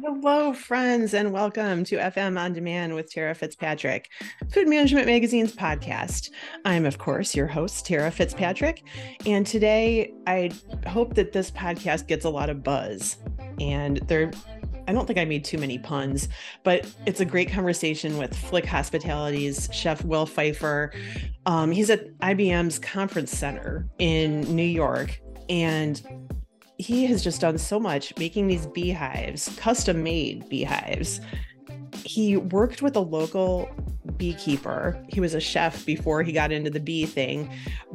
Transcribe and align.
Hello, 0.00 0.52
friends, 0.52 1.12
and 1.12 1.32
welcome 1.32 1.82
to 1.82 1.96
FM 1.96 2.38
On 2.38 2.52
Demand 2.52 2.94
with 2.94 3.10
Tara 3.10 3.34
Fitzpatrick, 3.34 4.08
Food 4.52 4.68
Management 4.68 5.06
Magazine's 5.06 5.52
podcast. 5.52 6.30
I'm, 6.64 6.86
of 6.86 6.98
course, 6.98 7.34
your 7.34 7.48
host, 7.48 7.84
Tara 7.84 8.12
Fitzpatrick. 8.12 8.84
And 9.26 9.44
today 9.44 10.14
I 10.28 10.52
hope 10.86 11.14
that 11.14 11.32
this 11.32 11.50
podcast 11.50 12.06
gets 12.06 12.24
a 12.24 12.30
lot 12.30 12.48
of 12.48 12.62
buzz. 12.62 13.16
And 13.60 13.96
there, 14.06 14.30
I 14.86 14.92
don't 14.92 15.04
think 15.04 15.18
I 15.18 15.24
made 15.24 15.44
too 15.44 15.58
many 15.58 15.80
puns, 15.80 16.28
but 16.62 16.88
it's 17.04 17.18
a 17.18 17.24
great 17.24 17.50
conversation 17.50 18.18
with 18.18 18.36
FLIK 18.36 18.66
Hospitality's 18.66 19.68
chef 19.72 20.04
Will 20.04 20.26
Pfeiffer. 20.26 20.92
Um, 21.44 21.72
he's 21.72 21.90
at 21.90 22.16
IBM's 22.18 22.78
conference 22.78 23.36
center 23.36 23.88
in 23.98 24.42
New 24.54 24.62
York. 24.62 25.20
And 25.48 26.00
he 26.78 27.06
has 27.06 27.24
just 27.24 27.40
done 27.40 27.58
so 27.58 27.80
much 27.80 28.16
making 28.16 28.46
these 28.46 28.66
beehives, 28.66 29.48
custom 29.56 30.02
made 30.02 30.48
beehives. 30.48 31.20
He 32.08 32.38
worked 32.38 32.80
with 32.80 32.96
a 32.96 33.00
local 33.00 33.68
beekeeper. 34.16 34.98
He 35.08 35.20
was 35.20 35.34
a 35.34 35.40
chef 35.40 35.84
before 35.84 36.22
he 36.22 36.32
got 36.32 36.50
into 36.50 36.70
the 36.70 36.80
bee 36.80 37.04
thing, 37.04 37.50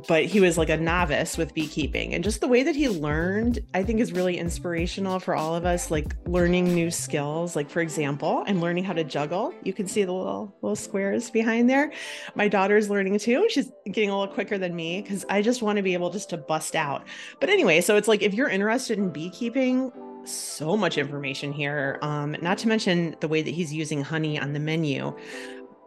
but 0.08 0.26
he 0.26 0.40
was 0.40 0.56
like 0.56 0.70
a 0.70 0.78
novice 0.78 1.36
with 1.36 1.56
beekeeping. 1.56 2.14
And 2.14 2.24
just 2.24 2.40
the 2.40 2.48
way 2.48 2.62
that 2.62 2.76
he 2.76 2.90
learned, 2.90 3.60
I 3.74 3.82
think 3.82 4.00
is 4.00 4.12
really 4.12 4.38
inspirational 4.38 5.20
for 5.20 5.36
all 5.36 5.56
of 5.56 5.66
us, 5.66 5.90
like 5.90 6.16
learning 6.28 6.76
new 6.76 6.92
skills. 6.92 7.56
Like, 7.56 7.72
for 7.72 7.82
example, 7.82 8.44
I'm 8.46 8.62
learning 8.62 8.84
how 8.84 8.94
to 8.94 9.04
juggle. 9.04 9.52
You 9.64 9.74
can 9.74 9.88
see 9.88 10.04
the 10.04 10.14
little 10.14 10.56
little 10.62 10.76
squares 10.76 11.32
behind 11.32 11.68
there. 11.68 11.92
My 12.36 12.48
daughter's 12.48 12.92
learning 12.92 13.18
too. 13.18 13.48
She's 13.50 13.72
getting 13.88 14.12
a 14.12 14.20
little 14.20 14.34
quicker 14.34 14.60
than 14.60 14.76
me 14.76 15.02
because 15.02 15.26
I 15.28 15.42
just 15.42 15.64
want 15.64 15.78
to 15.78 15.84
be 15.84 15.94
able 15.94 16.12
just 16.12 16.30
to 16.30 16.38
bust 16.38 16.76
out. 16.76 17.08
But 17.40 17.50
anyway, 17.50 17.82
so 17.82 17.96
it's 17.98 18.08
like 18.08 18.22
if 18.22 18.36
you're 18.36 18.50
interested 18.50 19.00
in 19.00 19.10
beekeeping, 19.10 19.92
so 20.26 20.76
much 20.78 20.98
information 20.98 21.52
here. 21.52 22.00
Um, 22.02 22.36
not 22.42 22.58
to 22.60 22.68
mention 22.68 23.16
the 23.20 23.28
way 23.28 23.42
that 23.42 23.52
he's 23.52 23.74
using 23.74 24.02
honey 24.02 24.40
on 24.40 24.54
the 24.54 24.60
menu. 24.60 25.16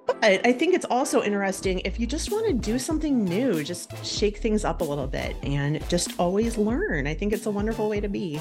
But 0.07 0.47
I 0.47 0.53
think 0.53 0.75
it's 0.75 0.85
also 0.85 1.23
interesting 1.23 1.81
if 1.81 1.99
you 1.99 2.07
just 2.07 2.31
want 2.31 2.47
to 2.47 2.53
do 2.53 2.79
something 2.79 3.25
new, 3.25 3.65
just 3.65 4.05
shake 4.05 4.39
things 4.39 4.65
up 4.65 4.81
a 4.81 4.85
little 4.85 5.09
bit 5.09 5.35
and 5.43 5.87
just 5.89 6.19
always 6.21 6.57
learn. 6.57 7.09
I 7.09 7.15
think 7.15 7.33
it's 7.33 7.47
a 7.47 7.51
wonderful 7.51 7.89
way 7.89 8.01
to 8.01 8.09
be. 8.09 8.41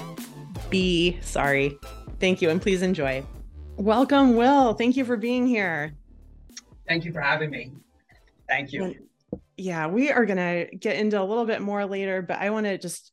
Be 0.69 1.17
sorry. 1.21 1.77
Thank 2.19 2.41
you 2.41 2.51
and 2.51 2.61
please 2.61 2.83
enjoy. 2.83 3.25
Welcome, 3.77 4.35
Will. 4.35 4.73
Thank 4.73 4.95
you 4.95 5.05
for 5.05 5.17
being 5.17 5.47
here. 5.47 5.95
Thank 6.87 7.03
you 7.03 7.11
for 7.11 7.19
having 7.19 7.49
me. 7.49 7.71
Thank 8.47 8.71
you. 8.71 8.95
Yeah, 9.57 9.87
we 9.87 10.11
are 10.11 10.25
going 10.25 10.37
to 10.37 10.77
get 10.77 10.97
into 10.97 11.19
a 11.19 11.23
little 11.23 11.45
bit 11.45 11.61
more 11.61 11.85
later, 11.85 12.21
but 12.21 12.37
I 12.37 12.51
want 12.51 12.67
to 12.67 12.77
just 12.77 13.11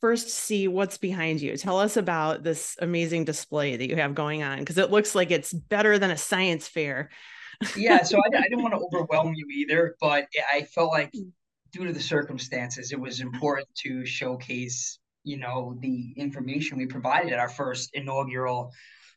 first 0.00 0.30
see 0.30 0.68
what's 0.68 0.98
behind 0.98 1.40
you. 1.40 1.56
Tell 1.56 1.78
us 1.78 1.96
about 1.96 2.42
this 2.42 2.76
amazing 2.80 3.24
display 3.24 3.76
that 3.76 3.88
you 3.88 3.96
have 3.96 4.14
going 4.14 4.42
on 4.42 4.58
because 4.58 4.78
it 4.78 4.90
looks 4.90 5.14
like 5.14 5.30
it's 5.30 5.52
better 5.52 5.98
than 5.98 6.10
a 6.10 6.16
science 6.16 6.68
fair 6.68 7.10
yeah, 7.76 8.02
so 8.02 8.18
I, 8.18 8.36
I 8.36 8.42
didn't 8.48 8.62
want 8.62 8.74
to 8.74 8.80
overwhelm 8.80 9.34
you 9.34 9.46
either, 9.52 9.96
but 10.00 10.26
I 10.52 10.62
felt 10.62 10.90
like 10.90 11.12
due 11.72 11.86
to 11.86 11.92
the 11.92 12.00
circumstances, 12.00 12.92
it 12.92 13.00
was 13.00 13.20
important 13.20 13.68
to 13.82 14.04
showcase, 14.06 14.98
you 15.24 15.38
know, 15.38 15.76
the 15.80 16.12
information 16.16 16.78
we 16.78 16.86
provided 16.86 17.32
at 17.32 17.38
our 17.38 17.48
first 17.48 17.90
inaugural 17.94 18.72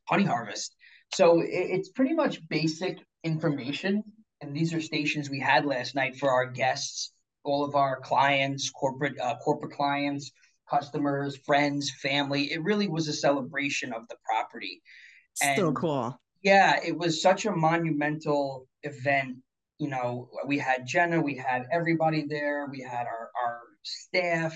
honey 0.07 0.25
harvest. 0.25 0.75
So 1.13 1.41
it, 1.41 1.49
it's 1.49 1.89
pretty 1.89 2.13
much 2.13 2.47
basic 2.49 2.97
information, 3.23 4.03
and 4.41 4.55
these 4.55 4.73
are 4.73 4.81
stations 4.81 5.29
we 5.29 5.39
had 5.39 5.65
last 5.65 5.95
night 5.95 6.17
for 6.17 6.31
our 6.31 6.47
guests, 6.47 7.13
all 7.43 7.63
of 7.63 7.75
our 7.75 7.99
clients, 7.99 8.69
corporate 8.69 9.19
uh, 9.19 9.35
corporate 9.37 9.73
clients, 9.73 10.31
customers, 10.71 11.37
friends, 11.45 11.91
family. 12.01 12.51
It 12.51 12.63
really 12.63 12.87
was 12.87 13.07
a 13.07 13.13
celebration 13.13 13.91
of 13.93 14.07
the 14.07 14.15
property. 14.25 14.81
And 15.41 15.57
so 15.57 15.71
cool 15.73 16.17
yeah, 16.41 16.79
it 16.83 16.97
was 16.97 17.21
such 17.21 17.45
a 17.45 17.55
monumental 17.55 18.67
event. 18.83 19.37
You 19.77 19.89
know, 19.89 20.29
we 20.45 20.57
had 20.57 20.85
Jenna, 20.85 21.21
we 21.21 21.35
had 21.35 21.65
everybody 21.71 22.25
there, 22.27 22.67
we 22.69 22.81
had 22.81 23.07
our, 23.07 23.31
our 23.43 23.59
staff, 23.83 24.55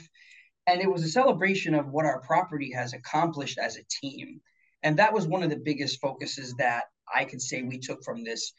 and 0.68 0.82
it 0.82 0.92
was 0.92 1.04
a 1.04 1.10
celebration 1.10 1.74
of 1.74 1.88
what 1.90 2.06
our 2.06 2.22
property 2.22 2.72
has 2.72 2.94
accomplished 2.94 3.58
as 3.58 3.78
a 3.78 3.86
team. 4.02 4.42
And 4.84 4.98
that 4.98 5.14
was 5.14 5.28
one 5.28 5.44
of 5.44 5.50
the 5.50 5.58
biggest 5.58 6.00
focuses 6.00 6.54
that 6.56 6.86
I 7.14 7.26
could 7.26 7.42
say 7.42 7.62
we 7.62 7.80
took 7.80 8.04
from 8.04 8.24
this 8.24 8.54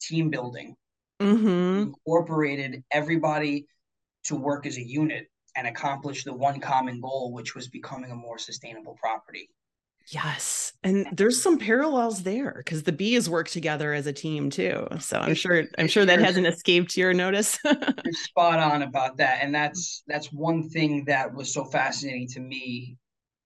team 0.00 0.30
building. 0.30 0.76
Mm-hmm. 1.20 1.82
Incorporated 1.82 2.82
everybody 2.90 3.66
to 4.24 4.36
work 4.36 4.66
as 4.66 4.76
a 4.76 4.82
unit 4.82 5.28
and 5.56 5.66
accomplish 5.66 6.24
the 6.24 6.32
one 6.32 6.60
common 6.60 7.00
goal, 7.00 7.32
which 7.32 7.54
was 7.54 7.68
becoming 7.68 8.10
a 8.10 8.16
more 8.16 8.38
sustainable 8.38 8.96
property. 9.00 9.50
Yes. 10.08 10.72
And 10.82 11.06
there's 11.12 11.40
some 11.40 11.58
parallels 11.58 12.22
there 12.22 12.54
because 12.56 12.82
the 12.82 12.92
bees 12.92 13.30
work 13.30 13.48
together 13.48 13.92
as 13.94 14.06
a 14.06 14.12
team 14.12 14.50
too. 14.50 14.86
So 14.98 15.18
I'm 15.18 15.34
sure 15.34 15.64
I'm 15.78 15.86
sure 15.86 16.04
that 16.04 16.20
hasn't 16.20 16.46
escaped 16.46 16.96
your 16.96 17.14
notice. 17.14 17.58
You're 17.64 18.12
spot 18.14 18.58
on 18.58 18.82
about 18.82 19.16
that. 19.18 19.38
And 19.42 19.54
that's 19.54 20.02
that's 20.06 20.32
one 20.32 20.68
thing 20.68 21.04
that 21.06 21.32
was 21.32 21.52
so 21.54 21.64
fascinating 21.64 22.28
to 22.28 22.40
me 22.40 22.96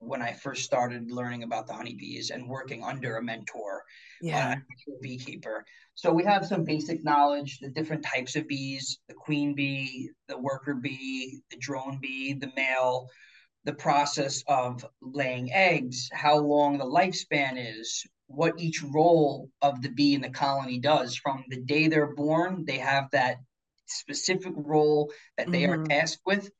when 0.07 0.23
I 0.23 0.33
first 0.33 0.65
started 0.65 1.11
learning 1.11 1.43
about 1.43 1.67
the 1.67 1.73
honeybees 1.73 2.31
and 2.31 2.49
working 2.49 2.83
under 2.83 3.17
a 3.17 3.23
mentor, 3.23 3.83
yeah, 4.21 4.57
uh, 4.57 4.93
a 4.95 4.99
beekeeper. 5.01 5.65
So 5.95 6.13
we 6.13 6.25
have 6.25 6.47
some 6.47 6.65
basic 6.65 7.03
knowledge, 7.03 7.59
the 7.61 7.69
different 7.69 8.05
types 8.05 8.37
of 8.37 8.47
bees, 8.47 8.99
the 9.09 9.15
queen 9.15 9.55
bee, 9.55 10.11
the 10.29 10.39
worker 10.39 10.75
bee, 10.75 11.41
the 11.51 11.57
drone 11.57 11.99
bee, 12.01 12.35
the 12.35 12.53
male, 12.57 13.09
the 13.65 13.73
process 13.75 14.43
of 14.47 14.85
laying 15.03 15.53
eggs, 15.53 16.09
how 16.13 16.39
long 16.39 16.79
the 16.79 16.85
lifespan 16.85 17.55
is, 17.57 18.07
what 18.29 18.59
each 18.59 18.83
role 18.83 19.49
of 19.63 19.83
the 19.83 19.89
bee 19.89 20.15
in 20.15 20.21
the 20.21 20.31
colony 20.31 20.79
does. 20.79 21.17
From 21.17 21.45
the 21.49 21.61
day 21.61 21.89
they're 21.89 22.15
born, 22.15 22.65
they 22.67 22.79
have 22.79 23.09
that 23.13 23.39
specific 23.87 24.53
role 24.57 25.13
that 25.37 25.51
they 25.51 25.63
mm-hmm. 25.63 25.83
are 25.83 25.87
tasked 25.87 26.23
with. 26.27 26.51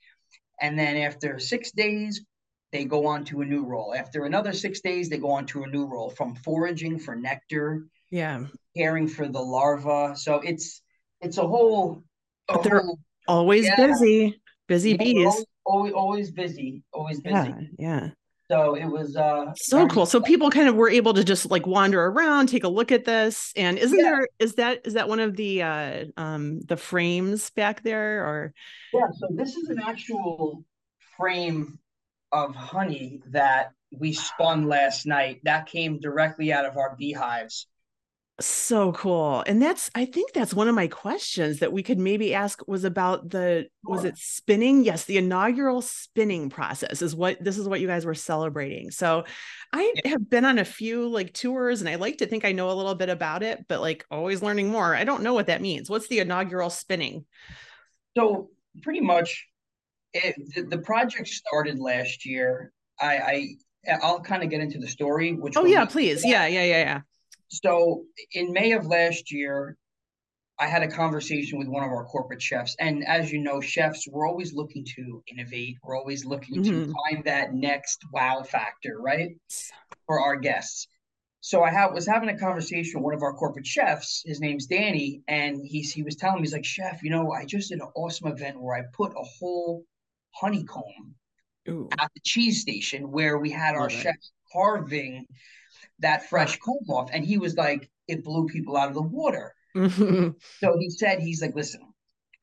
And 0.61 0.79
then 0.79 0.97
after 0.97 1.39
six 1.39 1.73
days, 1.73 2.25
they 2.73 2.85
go 2.85 3.07
on 3.07 3.25
to 3.27 3.43
a 3.43 3.45
new 3.45 3.65
role. 3.65 3.95
After 3.95 4.25
another 4.25 4.53
six 4.53 4.81
days, 4.81 5.09
they 5.09 5.19
go 5.19 5.31
on 5.31 5.47
to 5.47 5.65
a 5.65 5.67
new 5.67 5.87
role 5.87 6.11
from 6.11 6.35
foraging 6.35 6.99
for 6.99 7.17
nectar, 7.17 7.87
yeah, 8.11 8.45
caring 8.77 9.09
for 9.09 9.29
the 9.29 9.41
larva. 9.41 10.15
So 10.17 10.41
it's 10.41 10.83
it's 11.21 11.39
a 11.39 11.47
whole. 11.47 12.03
A 12.49 12.59
they're 12.63 12.81
whole, 12.81 12.99
always 13.27 13.67
yeah. 13.67 13.77
busy, 13.77 14.41
busy 14.69 14.91
yeah, 14.93 14.97
bees 14.97 15.45
always 15.67 15.93
always 15.93 16.31
busy, 16.31 16.83
always 16.93 17.21
busy. 17.21 17.35
Yeah, 17.35 17.61
yeah. 17.79 18.09
So 18.49 18.77
it 18.77 18.87
was 18.87 19.17
uh 19.17 19.53
so 19.57 19.89
cool. 19.89 20.07
So 20.07 20.21
people 20.21 20.51
kind 20.51 20.69
of 20.69 20.77
were 20.77 20.89
able 20.89 21.15
to 21.15 21.25
just 21.25 21.51
like 21.51 21.67
wander 21.67 22.07
around, 22.07 22.49
take 22.49 22.63
a 22.63 22.69
look 22.69 22.93
at 22.93 23.05
this. 23.05 23.53
And 23.57 23.77
isn't 23.77 23.99
yeah. 23.99 24.05
there 24.05 24.29
is 24.39 24.55
that 24.55 24.87
is 24.87 24.95
that 24.95 25.09
one 25.09 25.19
of 25.19 25.37
the 25.37 25.63
uh 25.63 26.05
um 26.17 26.61
the 26.61 26.77
frames 26.77 27.51
back 27.51 27.83
there 27.83 28.25
or 28.25 28.55
yeah, 28.95 29.09
so 29.19 29.27
this 29.33 29.57
is 29.57 29.69
an 29.69 29.81
actual 29.81 30.65
frame 31.17 31.79
of 32.33 32.55
honey 32.55 33.21
that 33.31 33.71
we 33.91 34.13
spun 34.13 34.69
last 34.69 35.07
night. 35.07 35.41
That 35.45 35.67
came 35.67 36.01
directly 36.01 36.53
out 36.53 36.65
of 36.65 36.77
our 36.77 36.97
beehives. 36.97 37.67
So 38.39 38.93
cool. 38.93 39.43
And 39.47 39.63
that's 39.63 39.91
I 39.95 40.05
think 40.05 40.35
that's 40.35 40.53
one 40.53 40.69
of 40.69 40.75
my 40.75 40.89
questions 40.89 41.61
that 41.61 41.73
we 41.73 41.83
could 41.83 41.99
maybe 41.99 42.35
ask 42.35 42.61
was 42.69 42.85
about 42.85 43.31
the 43.31 43.69
was 43.83 44.05
it 44.05 44.19
spinning? 44.19 44.85
Yes, 44.85 45.05
the 45.05 45.17
inaugural 45.17 45.81
spinning 45.81 46.51
process 46.51 47.01
is 47.01 47.17
what 47.17 47.43
this 47.43 47.57
is 47.57 47.67
what 47.67 47.81
you 47.81 47.87
guys 47.87 48.05
were 48.05 48.15
celebrating. 48.15 48.91
So 48.91 49.25
I 49.73 49.91
yeah. 50.05 50.11
have 50.11 50.29
been 50.29 50.45
on 50.45 50.59
a 50.59 50.67
few 50.67 51.09
like 51.09 51.33
tours 51.33 51.81
and 51.81 51.89
I 51.89 51.95
like 51.95 52.19
to 52.19 52.27
think 52.27 52.45
I 52.45 52.53
know 52.53 52.71
a 52.71 52.75
little 52.77 52.95
bit 52.95 53.09
about 53.09 53.43
it, 53.43 53.65
but 53.69 53.81
like 53.81 54.05
always 54.11 54.43
learning 54.43 54.69
more. 54.69 54.95
I 54.95 55.05
don't 55.05 55.23
know 55.23 55.33
what 55.33 55.47
that 55.47 55.63
means. 55.63 55.89
What's 55.89 56.09
the 56.09 56.19
inaugural 56.19 56.69
spinning? 56.69 57.25
So 58.19 58.51
pretty 58.83 59.01
much 59.01 59.47
it, 60.13 60.35
the, 60.55 60.63
the 60.63 60.79
project 60.79 61.29
started 61.29 61.79
last 61.79 62.27
year. 62.27 62.73
I, 63.01 63.17
I 63.87 63.99
I'll 64.03 64.21
kind 64.21 64.43
of 64.43 64.51
get 64.51 64.61
into 64.61 64.79
the 64.79 64.89
story. 64.89 65.35
Which 65.35 65.57
oh 65.57 65.65
yeah, 65.65 65.85
please. 65.85 66.25
Yeah, 66.25 66.47
yeah, 66.47 66.65
yeah, 66.65 66.79
yeah. 66.79 67.01
So 67.49 68.05
in 68.33 68.53
May 68.53 68.73
of 68.73 68.87
last 68.87 69.33
year, 69.33 69.77
I 70.59 70.67
had 70.67 70.83
a 70.83 70.89
conversation 70.89 71.59
with 71.59 71.69
one 71.69 71.85
of 71.85 71.91
our 71.91 72.05
corporate 72.05 72.41
chefs. 72.41 72.75
And 72.81 73.07
as 73.07 73.31
you 73.31 73.41
know, 73.41 73.61
chefs, 73.61 74.09
we're 74.09 74.27
always 74.27 74.55
looking 74.55 74.85
to 74.97 75.23
innovate. 75.31 75.77
We're 75.83 75.97
always 75.97 76.25
looking 76.25 76.63
mm-hmm. 76.63 76.85
to 76.87 76.95
find 77.11 77.25
that 77.25 77.53
next 77.53 78.03
wow 78.13 78.43
factor, 78.43 78.99
right? 78.99 79.37
For 80.07 80.21
our 80.21 80.37
guests. 80.37 80.89
So 81.41 81.63
I 81.63 81.71
ha- 81.71 81.93
was 81.93 82.07
having 82.07 82.31
a 82.31 82.39
conversation 82.39 83.01
with 83.01 83.05
one 83.05 83.15
of 83.15 83.23
our 83.23 83.35
corporate 83.35 83.67
chefs. 83.67 84.23
His 84.25 84.41
name's 84.41 84.67
Danny. 84.67 85.23
And 85.29 85.61
he's, 85.65 85.93
he 85.93 86.03
was 86.03 86.17
telling 86.17 86.37
me, 86.37 86.43
he's 86.43 86.53
like, 86.53 86.65
Chef, 86.65 87.03
you 87.03 87.11
know, 87.11 87.31
I 87.31 87.45
just 87.45 87.69
did 87.69 87.81
an 87.81 87.89
awesome 87.95 88.29
event 88.29 88.61
where 88.61 88.77
I 88.77 88.83
put 88.95 89.13
a 89.13 89.23
whole 89.23 89.85
honeycomb 90.41 91.15
Ooh. 91.69 91.89
at 92.01 92.11
the 92.15 92.21
cheese 92.25 92.61
station 92.61 93.11
where 93.11 93.39
we 93.39 93.51
had 93.51 93.75
our 93.75 93.91
chef 93.91 94.15
carving 94.53 95.27
that 96.01 96.29
fresh 96.29 96.59
comb 96.59 96.79
off. 96.89 97.11
And 97.13 97.25
he 97.25 97.39
was 97.39 97.57
like, 97.57 97.91
it 98.09 98.25
blew 98.25 98.47
people 98.47 98.77
out 98.77 98.89
of 98.89 98.95
the 98.95 99.03
water. 99.03 99.55
So 100.63 100.77
he 100.79 100.91
said, 100.91 101.21
he's 101.21 101.43
like, 101.43 101.55
listen, 101.55 101.81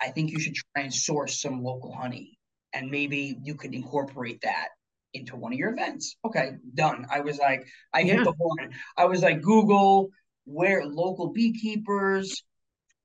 I 0.01 0.09
think 0.09 0.31
you 0.31 0.39
should 0.39 0.55
try 0.55 0.83
and 0.83 0.93
source 0.93 1.41
some 1.41 1.63
local 1.63 1.91
honey 1.93 2.37
and 2.73 2.89
maybe 2.89 3.37
you 3.43 3.55
could 3.55 3.73
incorporate 3.73 4.41
that 4.41 4.69
into 5.13 5.35
one 5.35 5.53
of 5.53 5.59
your 5.59 5.71
events. 5.71 6.15
Okay, 6.25 6.53
done. 6.73 7.05
I 7.11 7.19
was 7.21 7.37
like, 7.37 7.65
I 7.93 8.01
Yeah. 8.01 8.15
hit 8.15 8.23
the 8.23 8.33
horn. 8.33 8.73
I 8.97 9.05
was 9.05 9.21
like, 9.21 9.41
Google 9.41 10.09
where 10.45 10.85
local 10.85 11.31
beekeepers. 11.31 12.43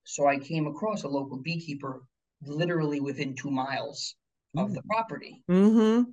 So 0.03 0.27
I 0.27 0.39
came 0.39 0.67
across 0.67 1.03
a 1.03 1.07
local 1.07 1.37
beekeeper 1.37 2.01
literally 2.41 2.99
within 2.99 3.35
two 3.35 3.51
miles 3.51 4.15
of 4.57 4.73
the 4.73 4.81
property. 4.83 5.43
Mm-hmm. 5.49 6.09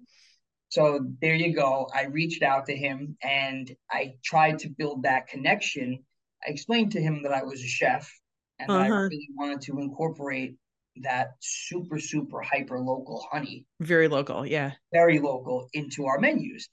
So 0.69 1.01
there 1.23 1.35
you 1.35 1.55
go. 1.55 1.89
I 1.95 2.05
reached 2.05 2.43
out 2.43 2.67
to 2.67 2.77
him 2.77 3.17
and 3.23 3.75
I 3.91 4.15
tried 4.25 4.59
to 4.61 4.69
build 4.69 5.05
that 5.05 5.29
connection. 5.29 6.05
I 6.47 6.51
explained 6.51 6.93
to 6.93 7.01
him 7.01 7.23
that 7.23 7.33
I 7.33 7.43
was 7.45 7.63
a 7.63 7.67
chef 7.69 8.13
and 8.59 8.69
that 8.69 8.77
I 8.83 8.91
Uh-huh. 8.91 9.03
really 9.03 9.29
wanted 9.35 9.61
to 9.63 9.79
incorporate 9.79 10.57
that 11.03 11.33
super, 11.41 11.99
super 11.99 12.41
hyper 12.41 12.81
local 12.81 13.27
honey, 13.31 13.67
Very 13.81 14.09
local. 14.09 14.47
Yeah. 14.47 14.73
very 14.93 15.19
local, 15.19 15.69
into 15.73 16.07
our 16.07 16.19
menus. 16.19 16.69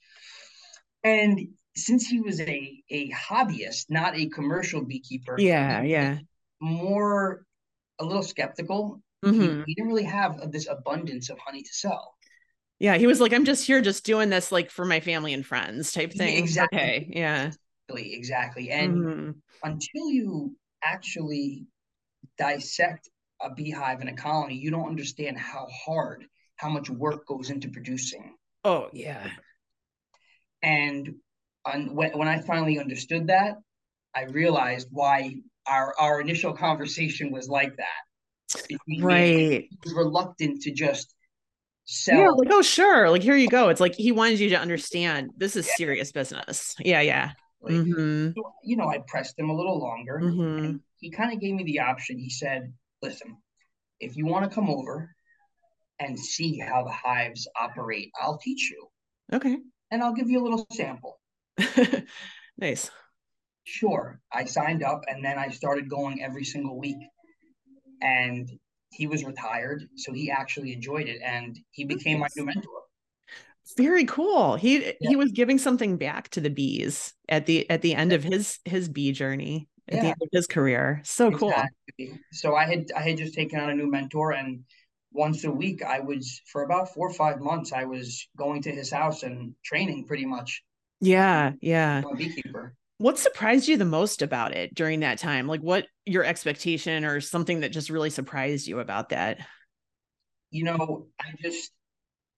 And 1.04 1.50
since 1.76 2.08
he 2.08 2.20
was 2.22 2.40
a, 2.40 2.84
a 2.90 3.10
hobbyist, 3.12 3.86
not 3.90 4.16
a 4.16 4.28
commercial 4.30 4.84
beekeeper, 4.86 5.36
Yeah. 5.40 5.82
Yeah. 5.84 6.20
more 6.62 7.46
a 8.00 8.06
little 8.06 8.24
skeptical. 8.24 9.02
He, 9.32 9.38
Mhm. 9.38 9.64
he 9.66 9.74
didn't 9.76 9.90
really 9.90 10.04
have 10.04 10.52
this 10.52 10.68
abundance 10.68 11.30
of 11.30 11.40
honey 11.40 11.64
to 11.64 11.74
sell. 11.74 12.16
Yeah. 12.80 12.98
He 12.98 13.08
was 13.08 13.22
like, 13.22 13.34
I'm 13.34 13.46
just 13.46 13.66
here 13.66 13.82
just 13.82 14.06
doing 14.06 14.30
this 14.30 14.52
like 14.52 14.70
for 14.70 14.86
my 14.86 15.00
family 15.00 15.34
and 15.34 15.46
friends 15.46 15.94
type 15.94 16.14
Yeah, 16.14 16.26
thing. 16.26 16.44
exactly. 16.44 16.80
Okay. 16.80 17.08
Yeah. 17.10 17.52
Exactly, 17.90 18.14
exactly. 18.16 18.72
And 18.72 18.98
Mhm. 18.98 19.36
until 19.64 20.10
you 20.12 20.56
actually 20.84 21.66
dissect 22.38 23.10
a 23.42 23.54
beehive 23.54 24.02
in 24.02 24.08
a 24.10 24.16
colony, 24.16 24.56
you 24.56 24.72
don't 24.72 24.88
understand 24.88 25.38
how 25.38 25.68
hard, 25.68 26.26
how 26.58 26.70
much 26.70 26.90
work 26.90 27.26
goes 27.28 27.50
into 27.50 27.70
producing. 27.70 28.36
Oh, 28.64 28.90
yeah. 28.94 29.30
And 30.62 31.16
on, 31.66 31.94
when, 31.96 32.18
when 32.18 32.28
I 32.28 32.40
finally 32.40 32.80
understood 32.80 33.28
that, 33.28 33.58
I 34.16 34.24
realized 34.24 34.88
why 34.92 35.36
our, 35.68 35.94
our 36.00 36.22
initial 36.22 36.54
conversation 36.54 37.32
was 37.32 37.50
like 37.50 37.76
that. 37.78 38.04
Between 38.56 38.78
me 38.88 38.96
and 38.96 39.02
him. 39.02 39.08
Right. 39.08 39.68
He 39.70 39.78
was 39.84 39.94
reluctant 39.94 40.62
to 40.64 40.72
just 40.72 41.14
sell. 41.86 42.18
Yeah. 42.20 42.30
Like, 42.30 42.48
oh, 42.52 42.62
sure. 42.62 43.10
Like, 43.10 43.22
here 43.24 43.36
you 43.36 43.50
go. 43.50 43.70
It's 43.70 43.82
like 43.82 43.96
he 43.96 44.12
wanted 44.12 44.40
you 44.40 44.50
to 44.50 44.60
understand 44.60 45.32
this 45.38 45.56
is 45.56 45.68
Yeah. 45.68 45.74
serious 45.78 46.12
business. 46.12 46.76
Yeah. 46.80 47.02
Yeah. 47.02 47.32
like, 47.62 47.76
hmm 47.76 48.30
So, 48.36 48.54
you 48.64 48.76
know, 48.76 48.88
I 48.90 49.00
pressed 49.08 49.40
him 49.40 49.50
a 49.50 49.56
little 49.56 49.80
longer. 49.80 50.20
Mhm. 50.22 50.58
And 50.66 50.80
he 51.00 51.10
kind 51.12 51.32
of 51.34 51.40
gave 51.40 51.54
me 51.56 51.64
the 51.64 51.80
option. 51.80 52.20
He 52.20 52.30
said, 52.30 52.74
listen, 53.02 53.38
if 54.00 54.18
you 54.18 54.26
want 54.26 54.50
to 54.50 54.54
come 54.54 54.70
over 54.70 55.16
and 56.00 56.20
see 56.20 56.60
how 56.60 56.84
the 56.84 56.92
hives 56.92 57.48
operate, 57.60 58.12
I'll 58.22 58.38
teach 58.38 58.70
you 58.70 58.88
Okay. 59.32 59.58
and 59.92 60.04
I'll 60.04 60.14
give 60.14 60.30
you 60.30 60.42
a 60.42 60.44
little 60.44 60.68
sample. 60.74 61.20
nice. 62.58 62.90
Sure. 63.64 64.20
I 64.32 64.44
signed 64.46 64.84
up 64.84 65.04
and 65.08 65.24
then 65.24 65.38
I 65.40 65.50
started 65.50 65.88
going 65.90 66.22
every 66.22 66.44
single 66.44 66.78
week. 66.78 66.98
And 68.04 68.50
he 68.92 69.08
was 69.08 69.24
retired. 69.24 69.84
So 69.96 70.14
he 70.14 70.30
actually 70.30 70.74
enjoyed 70.74 71.08
it 71.08 71.22
and 71.24 71.58
he 71.72 71.86
became 71.86 72.20
my 72.20 72.28
new 72.36 72.46
mentor. 72.46 72.84
Very 73.78 74.06
cool. 74.06 74.56
He 74.56 74.78
Yeah. 75.00 75.10
he 75.10 75.16
was 75.16 75.32
giving 75.32 75.58
something 75.58 75.98
back 75.98 76.30
to 76.30 76.42
the 76.42 76.50
bees 76.50 77.14
at 77.30 77.46
the 77.46 77.70
at 77.70 77.82
the 77.82 77.96
end 77.96 78.12
of 78.14 78.24
his 78.24 78.60
his 78.66 78.90
bee 78.90 79.12
journey 79.14 79.68
at 79.88 80.02
the 80.02 80.08
end 80.08 80.22
of 80.22 80.30
his 80.32 80.48
career. 80.48 81.02
So 81.06 81.32
cool. 81.32 81.54
So 82.32 82.56
I 82.56 82.66
had 82.66 82.92
I 82.96 83.02
had 83.02 83.18
just 83.18 83.34
taken 83.34 83.60
on 83.60 83.70
a 83.70 83.76
new 83.76 83.90
mentor 83.90 84.34
and 84.34 84.64
once 85.12 85.44
a 85.44 85.52
week 85.52 85.84
I 85.84 86.02
was 86.02 86.42
for 86.52 86.64
about 86.64 86.94
four 86.94 87.08
or 87.08 87.14
five 87.14 87.40
months 87.40 87.72
I 87.72 87.86
was 87.86 88.28
going 88.38 88.62
to 88.64 88.72
his 88.72 88.92
house 88.92 89.24
and 89.24 89.56
training 89.64 90.06
pretty 90.08 90.26
much 90.26 90.62
Yeah, 91.00 91.54
yeah. 91.62 92.02
beekeeper. 92.18 92.76
What 92.98 93.20
surprised 93.20 93.68
you 93.68 93.78
the 93.78 93.86
most 93.86 94.22
about 94.22 94.56
it 94.56 94.74
during 94.74 95.02
that 95.02 95.18
time? 95.18 95.48
Like 95.48 95.62
what 95.62 95.88
your 96.06 96.24
expectation 96.24 97.06
or 97.06 97.20
something 97.22 97.62
that 97.62 97.72
just 97.72 97.90
really 97.90 98.10
surprised 98.10 98.68
you 98.68 98.80
about 98.80 99.10
that? 99.10 99.40
You 100.52 100.64
know, 100.66 101.08
I 101.20 101.34
just 101.42 101.72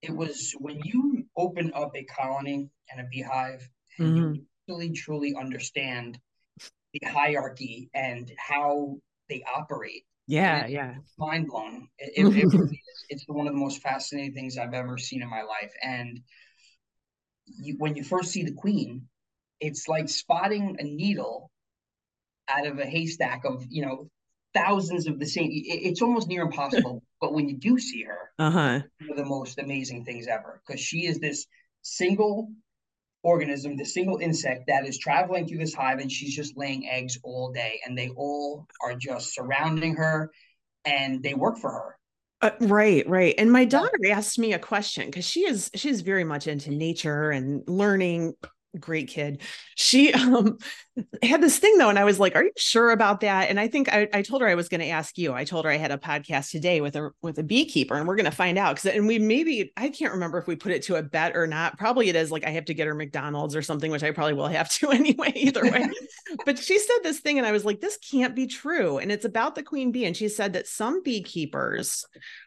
it 0.02 0.16
was 0.16 0.54
when 0.60 0.80
you 0.84 1.26
open 1.38 1.72
up 1.74 1.96
a 1.96 2.04
colony 2.06 2.70
and 2.92 3.02
a 3.02 3.06
beehive 3.10 3.68
and 4.00 4.18
Mhm. 4.18 4.36
you 4.36 4.46
really 4.68 4.92
truly 4.92 5.36
understand 5.36 6.20
the 6.94 7.08
hierarchy 7.08 7.90
and 7.94 8.32
how 8.38 8.98
they 9.30 9.44
operate. 9.44 10.06
Yeah, 10.28 10.68
yeah. 10.68 10.96
mind 11.18 11.48
blown. 11.48 11.90
It, 12.00 12.14
it, 12.16 12.38
it 12.38 12.46
really 12.54 12.84
is. 12.88 13.06
It's 13.10 13.26
one 13.28 13.48
of 13.48 13.54
the 13.54 13.60
most 13.60 13.82
fascinating 13.82 14.34
things 14.34 14.58
I've 14.58 14.74
ever 14.74 14.98
seen 14.98 15.22
in 15.22 15.30
my 15.30 15.44
life. 15.44 15.74
And 15.84 16.22
you, 17.46 17.76
when 17.78 17.96
you 17.96 18.04
first 18.04 18.32
see 18.32 18.44
the 18.44 18.54
queen, 18.54 19.08
it's 19.60 19.88
like 19.88 20.10
spotting 20.10 20.78
a 20.80 20.84
needle 20.84 21.52
out 22.50 22.68
of 22.68 22.80
a 22.80 22.86
haystack 22.86 23.44
of 23.46 23.66
you 23.70 23.86
know 23.86 24.10
thousands 24.54 25.08
of 25.08 25.20
the 25.20 25.26
same. 25.26 25.52
It, 25.52 25.82
it's 25.90 26.02
almost 26.02 26.28
near 26.28 26.44
impossible. 26.44 27.04
but 27.22 27.34
when 27.34 27.50
you 27.50 27.58
do 27.58 27.78
see 27.80 28.04
her, 28.04 28.32
Uh-huh. 28.40 28.82
one 29.00 29.12
of 29.12 29.18
the 29.18 29.26
most 29.26 29.60
amazing 29.60 30.06
things 30.06 30.28
ever 30.28 30.62
because 30.66 30.80
she 30.82 31.06
is 31.08 31.20
this 31.20 31.48
single 31.82 32.52
organism, 33.24 33.78
the 33.78 33.86
single 33.86 34.18
insect 34.20 34.68
that 34.68 34.86
is 34.88 34.98
traveling 34.98 35.48
through 35.48 35.60
this 35.60 35.74
hive 35.74 36.00
and 36.00 36.12
she's 36.12 36.36
just 36.36 36.58
laying 36.58 36.88
eggs 36.88 37.18
all 37.24 37.52
day 37.52 37.80
and 37.86 37.98
they 37.98 38.10
all 38.10 38.68
are 38.84 38.96
just 38.96 39.34
surrounding 39.34 39.96
her 39.96 40.32
and 40.86 41.24
they 41.24 41.34
work 41.34 41.58
for 41.58 41.72
her. 41.72 41.98
Uh, 42.42 42.52
right, 42.62 43.08
right. 43.10 43.34
And 43.38 43.52
my 43.52 43.66
daughter 43.66 43.98
asked 44.12 44.38
me 44.38 44.54
a 44.54 44.60
question 44.60 45.06
because 45.08 45.26
she 45.26 45.42
is 45.46 45.72
she's 45.74 46.02
very 46.02 46.24
much 46.24 46.48
into 46.48 46.72
nature 46.72 47.32
and 47.32 47.64
learning. 47.68 48.36
Great 48.80 49.08
kid. 49.08 49.42
She 49.76 50.14
um 50.14 50.58
had 51.22 51.42
this 51.42 51.60
thing 51.60 51.78
though, 51.78 51.90
and 51.90 52.00
I 52.00 52.04
was 52.04 52.20
like, 52.20 52.36
"Are 52.36 52.44
you 52.44 52.52
sure 52.58 52.92
about 52.92 53.22
that?" 53.22 53.50
And 53.50 53.60
I 53.60 53.68
think 53.68 53.94
I, 53.94 54.08
I 54.14 54.22
told 54.22 54.42
her 54.42 54.48
I 54.48 54.56
was 54.56 54.70
going 54.70 54.82
to 54.82 54.90
ask 54.90 55.18
you. 55.18 55.34
I 55.34 55.44
told 55.44 55.66
her 55.66 55.72
I 55.72 55.78
had 55.78 55.92
a 55.92 55.98
podcast 55.98 56.52
today 56.52 56.82
with 56.82 56.96
a 56.96 57.12
with 57.22 57.38
a 57.38 57.44
beekeeper, 57.44 57.96
and 57.96 58.08
we're 58.08 58.16
going 58.16 58.26
to 58.26 58.32
find 58.32 58.58
out. 58.58 58.76
Because 58.76 58.96
and 58.96 59.08
we 59.08 59.20
maybe 59.20 59.72
I 59.78 59.90
can't 59.90 60.14
remember 60.14 60.38
if 60.38 60.48
we 60.48 60.56
put 60.56 60.72
it 60.72 60.84
to 60.84 60.96
a 60.96 61.04
bet 61.04 61.36
or 61.36 61.48
not. 61.48 61.78
Probably 61.78 62.10
it 62.10 62.16
is 62.16 62.32
like 62.32 62.46
I 62.46 62.52
have 62.52 62.66
to 62.66 62.74
get 62.74 62.88
her 62.88 62.96
McDonald's 62.96 63.56
or 63.56 63.62
something, 63.62 63.92
which 63.92 64.04
I 64.04 64.12
probably 64.12 64.34
will 64.34 64.48
have 64.48 64.70
to 64.72 64.90
anyway. 64.92 65.32
Either 65.36 65.64
way, 65.64 65.90
but 66.46 66.58
she 66.58 66.80
said 66.80 67.00
this 67.04 67.20
thing, 67.20 67.38
and 67.38 67.48
I 67.48 67.52
was 67.52 67.66
like, 67.66 67.82
"This 67.82 67.98
can't 67.98 68.36
be 68.36 68.48
true." 68.48 68.98
And 68.98 69.12
it's 69.12 69.26
about 69.26 69.56
the 69.56 69.64
queen 69.64 69.92
bee, 69.92 70.06
and 70.06 70.16
she 70.16 70.30
said 70.30 70.54
that 70.54 70.68
some 70.68 71.04
beekeepers 71.04 72.06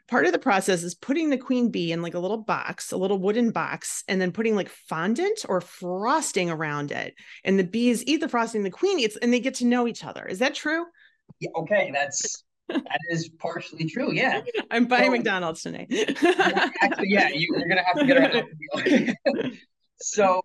part 0.08 0.26
of 0.26 0.32
the 0.32 0.38
process 0.38 0.82
is 0.82 0.94
putting 0.94 1.30
the 1.30 1.38
queen 1.38 1.70
bee 1.70 1.92
in 1.92 2.02
like 2.02 2.14
a 2.14 2.18
little 2.18 2.38
box, 2.38 2.92
a 2.92 2.96
little 2.96 3.18
wooden 3.18 3.50
box, 3.50 4.02
and 4.08 4.20
then 4.20 4.32
putting 4.32 4.56
like 4.56 4.68
fondant 4.68 5.44
or 5.48 5.60
frosting 5.60 6.50
around 6.50 6.90
it. 6.90 7.14
And 7.44 7.58
the 7.58 7.64
bees 7.64 8.02
eat 8.06 8.20
the 8.20 8.28
frosting, 8.28 8.62
the 8.62 8.70
queen 8.70 8.98
eats, 8.98 9.16
and 9.16 9.32
they 9.32 9.40
get 9.40 9.54
to 9.56 9.66
know 9.66 9.86
each 9.86 10.04
other. 10.04 10.24
Is 10.24 10.38
that 10.38 10.54
true? 10.54 10.84
Yeah, 11.40 11.50
okay, 11.58 11.90
that's 11.92 12.44
that 12.68 12.98
is 13.10 13.28
partially 13.38 13.88
true. 13.88 14.12
Yeah. 14.12 14.40
I'm 14.70 14.86
buying 14.86 15.06
So- 15.06 15.10
McDonald's 15.12 15.62
tonight. 15.62 15.88
Actually, 16.82 17.08
yeah, 17.08 17.28
you, 17.28 17.48
you're 17.56 17.68
gonna 17.68 17.84
have 17.84 17.98
to 17.98 18.06
get 18.06 18.34
out. 18.34 19.52
so 20.00 20.42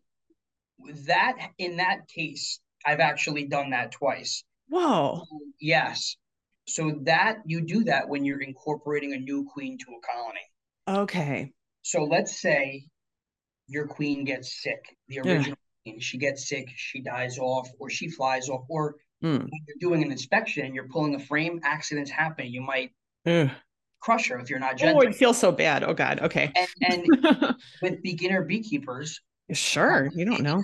that 1.05 1.37
in 1.57 1.77
that 1.77 2.07
case, 2.13 2.59
I've 2.85 2.99
actually 2.99 3.45
done 3.47 3.71
that 3.71 3.91
twice. 3.91 4.43
Whoa. 4.67 5.21
Um, 5.21 5.53
yes. 5.59 6.17
So 6.65 6.99
that 7.03 7.37
you 7.45 7.61
do 7.61 7.83
that 7.85 8.07
when 8.07 8.23
you're 8.23 8.41
incorporating 8.41 9.13
a 9.13 9.17
new 9.17 9.45
queen 9.51 9.77
to 9.79 9.85
a 9.91 9.99
colony. 10.15 10.39
Okay. 11.03 11.51
So 11.81 12.03
let's 12.03 12.39
say 12.39 12.85
your 13.67 13.87
queen 13.87 14.23
gets 14.23 14.61
sick, 14.61 14.79
the 15.07 15.15
Yeah. 15.15 15.21
original 15.23 15.57
queen, 15.83 15.99
she 15.99 16.17
gets 16.17 16.47
sick, 16.47 16.67
she 16.75 17.01
dies 17.01 17.37
off, 17.37 17.69
or 17.79 17.89
she 17.89 18.07
flies 18.09 18.49
off, 18.49 18.65
or 18.69 18.95
Mm. 19.21 19.39
when 19.39 19.49
you're 19.67 19.77
doing 19.79 20.03
an 20.03 20.11
inspection 20.11 20.65
and 20.65 20.75
you're 20.75 20.87
pulling 20.89 21.15
a 21.15 21.19
frame, 21.19 21.59
accidents 21.63 22.11
happen. 22.11 22.47
You 22.47 22.61
might 22.61 22.91
Ugh. 23.25 23.49
crush 24.01 24.27
her 24.29 24.39
if 24.39 24.49
you're 24.49 24.59
not 24.59 24.77
gentle. 24.77 24.97
Oh, 24.97 25.01
it 25.07 25.15
feels 25.15 25.37
so 25.37 25.51
bad. 25.51 25.83
Oh 25.83 25.93
God. 25.93 26.19
Okay. 26.21 26.51
and 26.55 26.67
and 26.81 27.55
with 27.81 28.01
beginner 28.03 28.43
beekeepers, 28.43 29.19
sure. 29.51 30.09
You 30.13 30.25
don't 30.25 30.41
know. 30.41 30.61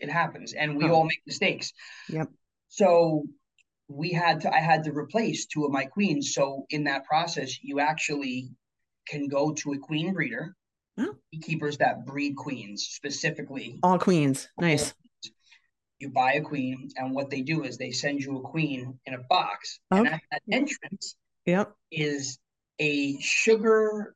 it 0.00 0.10
happens, 0.10 0.54
and 0.54 0.76
we 0.76 0.84
Oh. 0.84 0.92
all 0.94 1.04
make 1.04 1.22
mistakes. 1.26 1.72
Yep. 2.08 2.28
So 2.68 3.24
we 3.88 4.10
had 4.12 4.42
to 4.42 4.54
I 4.54 4.60
had 4.60 4.84
to 4.84 4.92
replace 4.92 5.46
two 5.46 5.64
of 5.64 5.72
my 5.72 5.84
queens. 5.86 6.34
So 6.34 6.66
in 6.70 6.84
that 6.84 7.04
process, 7.04 7.58
you 7.62 7.80
actually 7.80 8.50
can 9.08 9.26
go 9.28 9.52
to 9.52 9.72
a 9.72 9.78
queen 9.78 10.12
breeder, 10.12 10.54
Oh. 10.98 11.14
beekeepers 11.32 11.78
that 11.78 12.04
breed 12.04 12.36
queens 12.36 12.88
specifically. 12.90 13.78
All 13.82 13.98
queens. 13.98 14.48
Nice. 14.60 14.92
You 16.00 16.10
buy 16.10 16.34
a 16.34 16.40
queen, 16.42 16.90
and 16.96 17.12
what 17.14 17.30
they 17.30 17.40
do 17.42 17.64
is 17.64 17.76
they 17.78 17.90
send 17.90 18.20
you 18.20 18.36
a 18.38 18.40
queen 18.42 18.98
in 19.06 19.14
a 19.14 19.18
box, 19.30 19.80
and 19.90 20.06
at 20.06 20.20
that 20.30 20.42
entrance 20.52 21.16
Yep. 21.46 21.74
is 21.90 22.38
a 22.78 23.18
sugar 23.20 24.14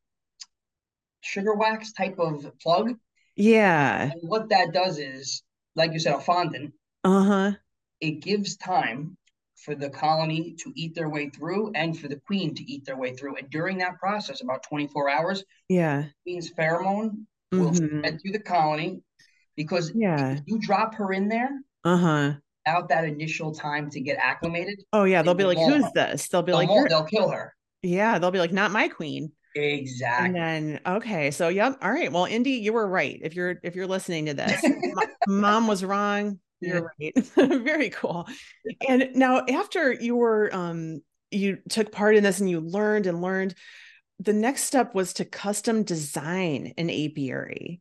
sugar 1.22 1.54
wax 1.54 1.92
type 1.92 2.18
of 2.18 2.46
plug. 2.60 2.94
Yeah. 3.36 4.10
And 4.10 4.20
what 4.22 4.50
that 4.50 4.72
does 4.72 4.98
is, 4.98 5.42
like 5.74 5.92
you 5.92 5.98
said, 5.98 6.16
a 6.16 6.20
fondant. 6.20 6.74
Uh-huh. 7.04 7.52
It 8.00 8.20
gives 8.20 8.56
time 8.56 9.16
for 9.64 9.74
the 9.74 9.88
colony 9.90 10.54
to 10.58 10.72
eat 10.74 10.94
their 10.94 11.08
way 11.08 11.28
through 11.30 11.70
and 11.74 11.98
for 11.98 12.08
the 12.08 12.20
queen 12.26 12.54
to 12.54 12.64
eat 12.70 12.84
their 12.84 12.96
way 12.96 13.14
through. 13.14 13.36
And 13.36 13.48
during 13.50 13.78
that 13.78 13.98
process, 13.98 14.42
about 14.42 14.62
24 14.64 15.08
hours, 15.08 15.44
Yeah. 15.68 16.04
queen's 16.24 16.52
pheromone 16.52 17.26
will 17.52 17.70
Mhm. 17.70 17.98
spread 17.98 18.20
through 18.20 18.32
the 18.32 18.40
colony 18.40 19.02
because 19.56 19.92
Yeah. 19.94 20.32
if 20.32 20.40
you 20.46 20.58
drop 20.58 20.94
her 20.96 21.12
in 21.12 21.28
there 21.28 21.50
Uh-huh. 21.84 22.34
out 22.66 22.88
that 22.88 23.04
initial 23.04 23.52
time 23.52 23.88
to 23.90 24.00
get 24.00 24.18
acclimated, 24.18 24.82
Oh 24.92 25.04
yeah, 25.04 25.22
they'll 25.22 25.34
be 25.34 25.44
like, 25.44 25.58
who's 25.58 25.84
this? 25.92 26.28
They'll 26.28 26.42
be 26.42 26.52
they'll, 26.52 26.58
like, 26.58 26.68
mo- 26.68 26.74
"You're-" 26.76 26.88
they'll 26.88 27.04
kill 27.04 27.30
her. 27.30 27.54
yeah, 27.82 28.18
they'll 28.18 28.30
be 28.32 28.38
like, 28.40 28.52
not 28.52 28.70
my 28.72 28.88
queen. 28.88 29.32
Exactly. 29.54 30.26
And 30.28 30.34
then 30.34 30.80
okay, 30.86 31.30
so 31.30 31.48
yep, 31.48 31.76
all 31.82 31.92
right. 31.92 32.10
Well, 32.10 32.24
Indy, 32.24 32.52
you 32.52 32.72
were 32.72 32.86
right. 32.86 33.20
If 33.22 33.34
you're 33.36 33.60
if 33.62 33.76
you're 33.76 33.86
listening 33.86 34.26
to 34.26 34.34
this, 34.34 34.64
mom 35.28 35.66
was 35.66 35.84
wrong. 35.84 36.40
You're 36.62 36.90
right. 37.00 37.26
Very 37.62 37.90
cool. 37.90 38.26
And 38.88 39.10
now 39.14 39.44
after 39.46 39.92
you 39.92 40.16
were 40.16 40.54
um 40.54 41.00
you 41.30 41.58
took 41.68 41.92
part 41.92 42.16
in 42.16 42.22
this 42.22 42.40
and 42.40 42.48
you 42.50 42.60
learned 42.60 43.06
and 43.06 43.22
learned, 43.22 43.54
the 44.18 44.32
next 44.32 44.64
step 44.64 44.94
was 44.94 45.14
to 45.14 45.24
custom 45.24 45.82
design 45.82 46.74
an 46.76 46.90
apiary 46.90 47.80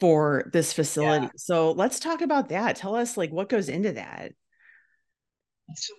for 0.00 0.50
this 0.52 0.72
facility. 0.72 1.30
So 1.36 1.72
let's 1.72 2.00
talk 2.00 2.22
about 2.22 2.48
that. 2.48 2.76
Tell 2.76 2.96
us 2.96 3.16
like 3.16 3.30
what 3.30 3.48
goes 3.48 3.68
into 3.68 3.92
that. 3.92 4.32
So, 5.74 5.94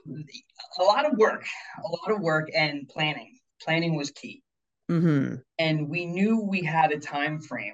a 0.79 0.83
lot 0.83 1.05
of 1.05 1.17
work, 1.17 1.45
a 1.83 1.87
lot 1.87 2.15
of 2.15 2.21
work 2.21 2.49
and 2.53 2.87
planning. 2.87 3.39
Planning 3.61 3.95
was 3.95 4.11
key. 4.11 4.43
hmm 4.89 5.35
and 5.57 5.87
we 5.87 6.05
knew 6.05 6.41
we 6.41 6.63
had 6.63 6.91
a 6.91 6.99
time 6.99 7.39
frame 7.41 7.73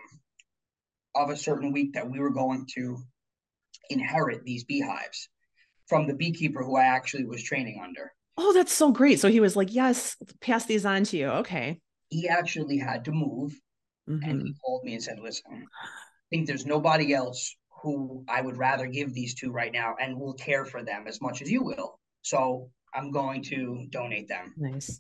of 1.16 1.30
a 1.30 1.36
certain 1.36 1.72
week 1.72 1.94
that 1.94 2.10
we 2.10 2.20
were 2.20 2.30
going 2.30 2.68
to 2.76 2.98
inherit 3.90 4.44
these 4.44 4.64
beehives 4.64 5.30
from 5.88 6.08
the 6.08 6.14
beekeeper 6.14 6.64
who 6.64 6.78
I 6.78 6.84
actually 6.84 7.26
was 7.26 7.44
training 7.44 7.82
under. 7.84 8.12
Oh, 8.38 8.54
that's 8.54 8.72
so 8.72 8.92
great. 8.92 9.20
So 9.20 9.30
he 9.30 9.40
was 9.40 9.56
like, 9.56 9.74
yes, 9.74 10.16
pass 10.40 10.66
these 10.66 10.86
on 10.86 11.04
to 11.06 11.18
you. 11.18 11.28
Okay. 11.28 11.80
He 12.10 12.28
actually 12.30 12.78
had 12.78 13.06
to 13.06 13.12
move 13.12 13.60
and 14.08 14.24
Mhm. 14.24 14.44
he 14.46 14.54
called 14.64 14.84
me 14.84 14.94
and 14.94 15.04
said, 15.04 15.20
Listen, 15.20 15.68
I 15.84 15.88
think 16.32 16.48
there's 16.48 16.66
nobody 16.66 17.14
else 17.14 17.56
who 17.84 18.24
I 18.28 18.42
would 18.42 18.58
rather 18.58 18.88
give 18.88 19.14
these 19.14 19.36
to 19.36 19.52
right 19.52 19.72
now 19.72 19.96
and 20.02 20.20
will 20.20 20.34
care 20.34 20.66
for 20.66 20.84
them 20.84 21.06
as 21.08 21.22
much 21.22 21.42
as 21.42 21.52
you 21.52 21.64
will. 21.64 22.00
So 22.24 22.72
I'm 22.94 23.12
going 23.12 23.44
to 23.44 23.86
donate 23.90 24.28
them. 24.28 24.54
Nice. 24.58 25.00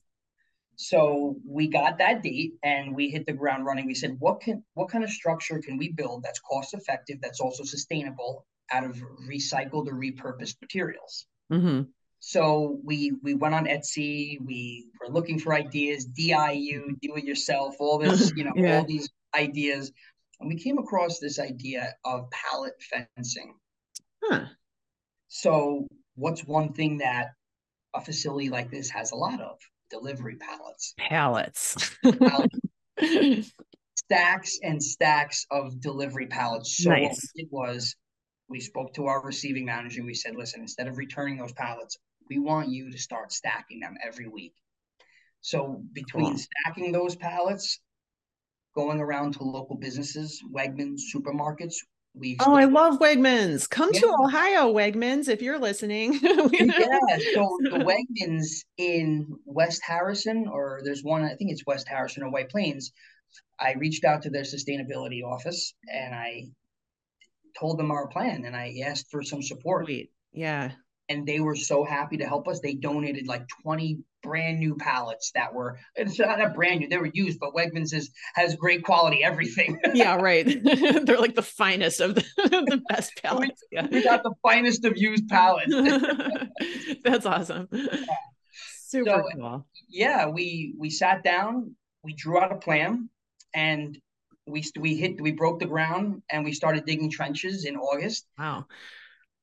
So 0.75 1.35
we 1.45 1.67
got 1.67 1.97
that 1.97 2.23
date 2.23 2.53
and 2.63 2.95
we 2.95 3.09
hit 3.09 3.25
the 3.25 3.33
ground 3.33 3.65
running. 3.65 3.85
We 3.85 3.95
said, 3.95 4.15
what 4.19 4.39
can 4.41 4.63
what 4.75 4.89
kind 4.89 5.03
of 5.03 5.09
structure 5.09 5.59
can 5.59 5.77
we 5.77 5.91
build 5.91 6.23
that's 6.23 6.39
cost 6.39 6.73
effective, 6.73 7.19
that's 7.21 7.39
also 7.41 7.63
sustainable 7.63 8.45
out 8.71 8.83
of 8.83 9.01
recycled 9.29 9.87
or 9.87 9.93
repurposed 9.93 10.55
materials? 10.61 11.25
hmm 11.49 11.81
So 12.19 12.79
we 12.83 13.13
we 13.23 13.33
went 13.33 13.55
on 13.55 13.65
Etsy, 13.65 14.37
we 14.45 14.89
were 14.99 15.13
looking 15.13 15.39
for 15.39 15.53
ideas, 15.53 16.07
DIY, 16.07 16.99
do 17.01 17.15
it 17.15 17.23
yourself, 17.23 17.75
all 17.79 17.97
this, 17.97 18.31
you 18.35 18.43
know, 18.43 18.53
Yeah. 18.55 18.77
all 18.77 18.85
these 18.85 19.09
ideas. 19.35 19.91
And 20.39 20.47
we 20.49 20.55
came 20.55 20.77
across 20.77 21.19
this 21.19 21.39
idea 21.39 21.93
of 22.05 22.29
pallet 22.31 22.73
fencing. 22.89 23.55
Huh. 24.23 24.45
So 25.27 25.87
what's 26.15 26.45
one 26.45 26.73
thing 26.73 26.97
that 26.99 27.27
a 27.93 28.01
facility 28.01 28.49
like 28.49 28.69
this 28.71 28.89
has 28.89 29.11
a 29.11 29.15
lot 29.15 29.41
of? 29.41 29.57
Delivery 29.89 30.37
pallets. 30.37 30.93
Pallets. 30.97 31.75
stacks 33.95 34.59
and 34.63 34.81
stacks 34.81 35.45
of 35.51 35.79
delivery 35.81 36.27
pallets. 36.27 36.77
So 36.77 36.89
what 36.91 36.99
Nice. 37.01 37.31
we 37.35 37.43
did 37.43 37.51
was 37.51 37.95
we 38.49 38.59
spoke 38.59 38.93
to 38.95 39.05
our 39.05 39.21
receiving 39.23 39.65
manager. 39.65 40.03
We 40.03 40.13
said, 40.13 40.35
listen, 40.35 40.61
instead 40.61 40.87
of 40.87 40.97
returning 40.97 41.37
those 41.37 41.53
pallets, 41.53 41.97
we 42.29 42.39
want 42.39 42.69
you 42.69 42.91
to 42.91 42.97
start 42.97 43.31
stacking 43.31 43.79
them 43.79 43.95
every 44.05 44.27
week. 44.27 44.53
So 45.41 45.81
between 45.93 46.37
stacking 46.37 46.91
those 46.91 47.15
pallets, 47.15 47.79
going 48.75 48.99
around 48.99 49.33
to 49.33 49.43
local 49.43 49.77
businesses, 49.77 50.41
Wegmans, 50.53 50.99
supermarkets, 51.15 51.75
we 52.15 52.37
oh, 52.39 52.55
I 52.55 52.65
love 52.65 52.99
Wegmans. 52.99 53.69
Come 53.69 53.93
to 53.93 54.15
Ohio, 54.23 54.73
Wegmans, 54.73 55.29
if 55.29 55.41
you're 55.41 55.59
listening. 55.59 56.13
yeah, 56.23 56.39
so 57.33 57.47
the 57.61 58.03
Wegmans 58.19 58.65
in 58.77 59.27
West 59.45 59.81
Harrison, 59.85 60.47
or 60.47 60.81
there's 60.83 61.03
one, 61.03 61.21
I 61.21 61.35
think 61.35 61.51
it's 61.51 61.65
West 61.67 61.87
Harrison 61.87 62.23
or 62.23 62.31
White 62.31 62.49
Plains. 62.49 62.91
I 63.59 63.73
reached 63.73 64.05
out 64.05 64.23
to 64.23 64.29
their 64.29 64.43
sustainability 64.43 65.23
office 65.23 65.75
and 65.93 66.15
I 66.15 66.45
told 67.59 67.77
them 67.79 67.91
our 67.91 68.07
plan 68.07 68.45
and 68.45 68.55
I 68.55 68.75
asked 68.85 69.09
for 69.11 69.21
some 69.23 69.41
support. 69.41 69.85
Sweet. 69.85 70.11
Yeah. 70.31 70.71
And 71.09 71.25
they 71.27 71.39
were 71.39 71.55
so 71.55 71.83
happy 71.83 72.17
to 72.17 72.25
help 72.27 72.47
us. 72.47 72.59
They 72.59 72.75
donated 72.75 73.25
like 73.27 73.47
20 73.63 73.99
brand 74.21 74.59
new 74.59 74.75
pallets 74.75 75.31
that 75.33 75.51
were, 75.53 75.79
it's 75.95 76.19
not 76.19 76.39
a 76.39 76.49
brand 76.49 76.81
new, 76.81 76.87
they 76.87 76.97
were 76.97 77.09
used, 77.13 77.39
but 77.39 77.53
Wegmans 77.55 77.93
is, 77.93 78.11
has 78.35 78.55
great 78.55 78.83
quality 78.83 79.23
everything. 79.23 79.79
Yeah, 79.93 80.15
right. 80.17 80.45
They're 80.63 81.17
like 81.19 81.33
the 81.35 81.41
finest 81.41 81.99
of 81.99 82.13
the, 82.15 82.21
the 82.37 82.81
best 82.89 83.13
pallets. 83.23 83.63
Yeah. 83.71 83.87
we 83.91 84.03
got 84.03 84.21
the 84.23 84.33
finest 84.43 84.85
of 84.85 84.97
used 84.97 85.27
pallets. 85.29 85.73
That's 87.03 87.25
awesome. 87.25 87.67
Super 88.85 89.09
So- 89.09 89.23
cool. 89.35 89.67
yeah, 89.89 90.27
we 90.27 90.73
we 90.77 90.89
sat 90.89 91.23
down, 91.23 91.75
we 92.03 92.13
drew 92.13 92.39
out 92.39 92.51
a 92.51 92.55
plan, 92.57 93.09
and 93.53 93.97
we 94.49 94.63
we 94.79 94.95
hit 94.95 95.19
we 95.21 95.31
broke 95.31 95.59
the 95.59 95.65
ground 95.65 96.21
and 96.31 96.43
we 96.43 96.51
started 96.53 96.85
digging 96.85 97.09
trenches 97.09 97.65
in 97.65 97.75
August. 97.77 98.25
Wow. 98.37 98.65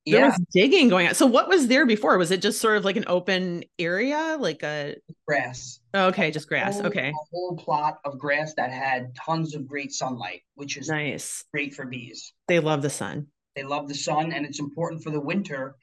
There 0.06 0.20
Yeah, 0.20 0.26
was 0.26 0.38
digging 0.52 0.88
going 0.88 1.08
on. 1.08 1.14
So 1.14 1.26
what 1.26 1.48
was 1.48 1.66
there 1.66 1.84
before? 1.84 2.16
Was 2.16 2.30
it 2.30 2.40
just 2.40 2.60
sort 2.60 2.76
of 2.76 2.84
like 2.84 2.96
an 2.96 3.04
open 3.08 3.64
area? 3.78 4.36
Like 4.38 4.62
a 4.62 4.96
grass. 5.26 5.80
okay, 5.94 6.30
just 6.30 6.48
grass. 6.48 6.76
Whole- 6.76 6.86
Okay. 6.86 7.08
A 7.08 7.12
whole 7.32 7.56
plot 7.56 7.98
of 8.04 8.16
grass 8.18 8.54
that 8.54 8.70
had 8.70 9.14
tons 9.16 9.54
of 9.56 9.66
great 9.66 9.90
sunlight, 9.92 10.42
which 10.54 10.76
is 10.76 10.88
Nice. 10.88 11.42
great 11.52 11.74
for 11.74 11.86
bees. 11.86 12.32
They 12.46 12.60
love 12.60 12.82
the 12.82 12.90
sun. 12.90 13.26
They 13.56 13.64
love 13.64 13.88
the 13.88 13.94
sun, 13.94 14.32
and 14.32 14.46
it's 14.46 14.60
important 14.60 15.02
for 15.02 15.10
the 15.10 15.20
winter 15.20 15.74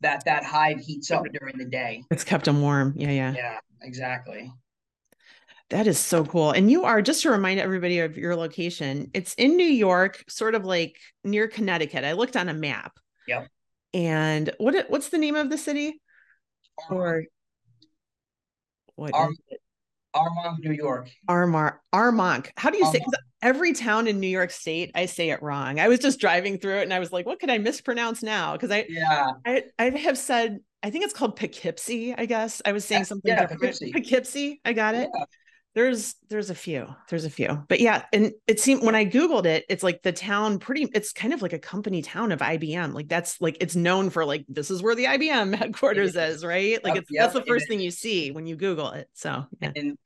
that 0.00 0.24
that 0.24 0.42
hive 0.44 0.80
heats 0.80 1.10
up 1.12 1.22
during 1.38 1.56
the 1.56 1.64
day. 1.66 2.02
It's 2.10 2.24
kept 2.24 2.46
them 2.46 2.60
warm. 2.60 2.94
Yeah, 2.96 3.10
yeah. 3.10 3.34
Yeah, 3.36 3.58
exactly. 3.82 4.50
That 5.70 5.86
is 5.86 5.98
so 5.98 6.24
cool. 6.24 6.50
And 6.50 6.70
you 6.70 6.84
are 6.84 7.00
just 7.00 7.22
to 7.22 7.30
remind 7.30 7.58
everybody 7.58 8.00
of 8.00 8.18
your 8.18 8.36
location. 8.36 9.10
It's 9.14 9.34
in 9.34 9.56
New 9.56 9.64
York, 9.64 10.24
sort 10.28 10.54
of 10.54 10.64
like 10.64 10.98
near 11.24 11.48
Connecticut. 11.48 12.04
I 12.04 12.12
looked 12.12 12.36
on 12.36 12.48
a 12.48 12.54
map. 12.54 12.92
Yep. 13.26 13.48
And 13.94 14.50
what 14.58 14.90
what's 14.90 15.08
the 15.08 15.18
name 15.18 15.36
of 15.36 15.50
the 15.50 15.58
city? 15.58 16.00
Or 16.90 17.24
what 18.96 19.14
Ar- 19.14 19.30
is 19.30 19.38
it? 19.48 19.60
Armonk, 20.14 20.58
New 20.60 20.72
York. 20.72 21.10
Armar 21.28 21.78
Armonk. 21.92 22.50
How 22.56 22.70
do 22.70 22.78
you 22.78 22.86
say? 22.86 23.00
Armonk. 23.00 23.14
every 23.42 23.72
town 23.72 24.06
in 24.06 24.20
New 24.20 24.28
York 24.28 24.50
State, 24.50 24.90
I 24.94 25.06
say 25.06 25.30
it 25.30 25.42
wrong. 25.42 25.80
I 25.80 25.88
was 25.88 25.98
just 25.98 26.20
driving 26.20 26.58
through 26.58 26.78
it 26.78 26.82
and 26.82 26.94
I 26.94 26.98
was 26.98 27.12
like, 27.12 27.26
what 27.26 27.40
could 27.40 27.50
I 27.50 27.58
mispronounce 27.58 28.22
now? 28.22 28.52
Because 28.52 28.70
I, 28.70 28.86
Yeah, 28.88 29.32
I 29.44 29.64
I 29.78 29.90
have 29.90 30.18
said 30.18 30.60
I 30.82 30.90
think 30.90 31.04
it's 31.04 31.14
called 31.14 31.36
Poughkeepsie. 31.36 32.14
I 32.14 32.26
guess 32.26 32.60
I 32.64 32.72
was 32.72 32.84
saying 32.84 33.04
something 33.04 33.30
yeah, 33.30 33.40
different. 33.40 33.62
Poughkeepsie. 33.62 33.92
Poughkeepsie. 33.92 34.60
I 34.64 34.72
got 34.72 34.94
it. 34.94 35.08
yeah. 35.12 35.24
There's 35.74 36.14
there's 36.28 36.50
a 36.50 36.54
few. 36.54 36.86
There's 37.08 37.24
a 37.24 37.30
few. 37.30 37.64
But 37.68 37.80
yeah, 37.80 38.04
and 38.12 38.32
it 38.46 38.60
seemed 38.60 38.84
when 38.84 38.94
I 38.94 39.04
googled 39.04 39.44
it, 39.44 39.64
it's 39.68 39.82
like 39.82 40.02
the 40.02 40.12
town 40.12 40.60
pretty 40.60 40.88
it's 40.94 41.12
kind 41.12 41.32
of 41.32 41.42
like 41.42 41.52
a 41.52 41.58
company 41.58 42.00
town 42.00 42.30
of 42.30 42.38
IBM. 42.38 42.94
Like 42.94 43.08
that's 43.08 43.40
like 43.40 43.56
it's 43.60 43.74
known 43.74 44.10
for 44.10 44.24
like 44.24 44.44
this 44.48 44.70
is 44.70 44.82
where 44.82 44.94
the 44.94 45.04
IBM 45.06 45.54
headquarters 45.58 46.14
is. 46.14 46.44
right? 46.44 46.82
Like 46.84 46.94
Yep, 46.94 47.02
it's 47.02 47.10
that's 47.18 47.34
the 47.34 47.44
first 47.44 47.66
thing 47.68 47.80
you 47.80 47.90
see 47.90 48.30
when 48.30 48.46
you 48.46 48.54
google 48.54 48.90
it. 48.90 49.08
So, 49.14 49.46
yeah. 49.60 49.72
and 49.74 49.98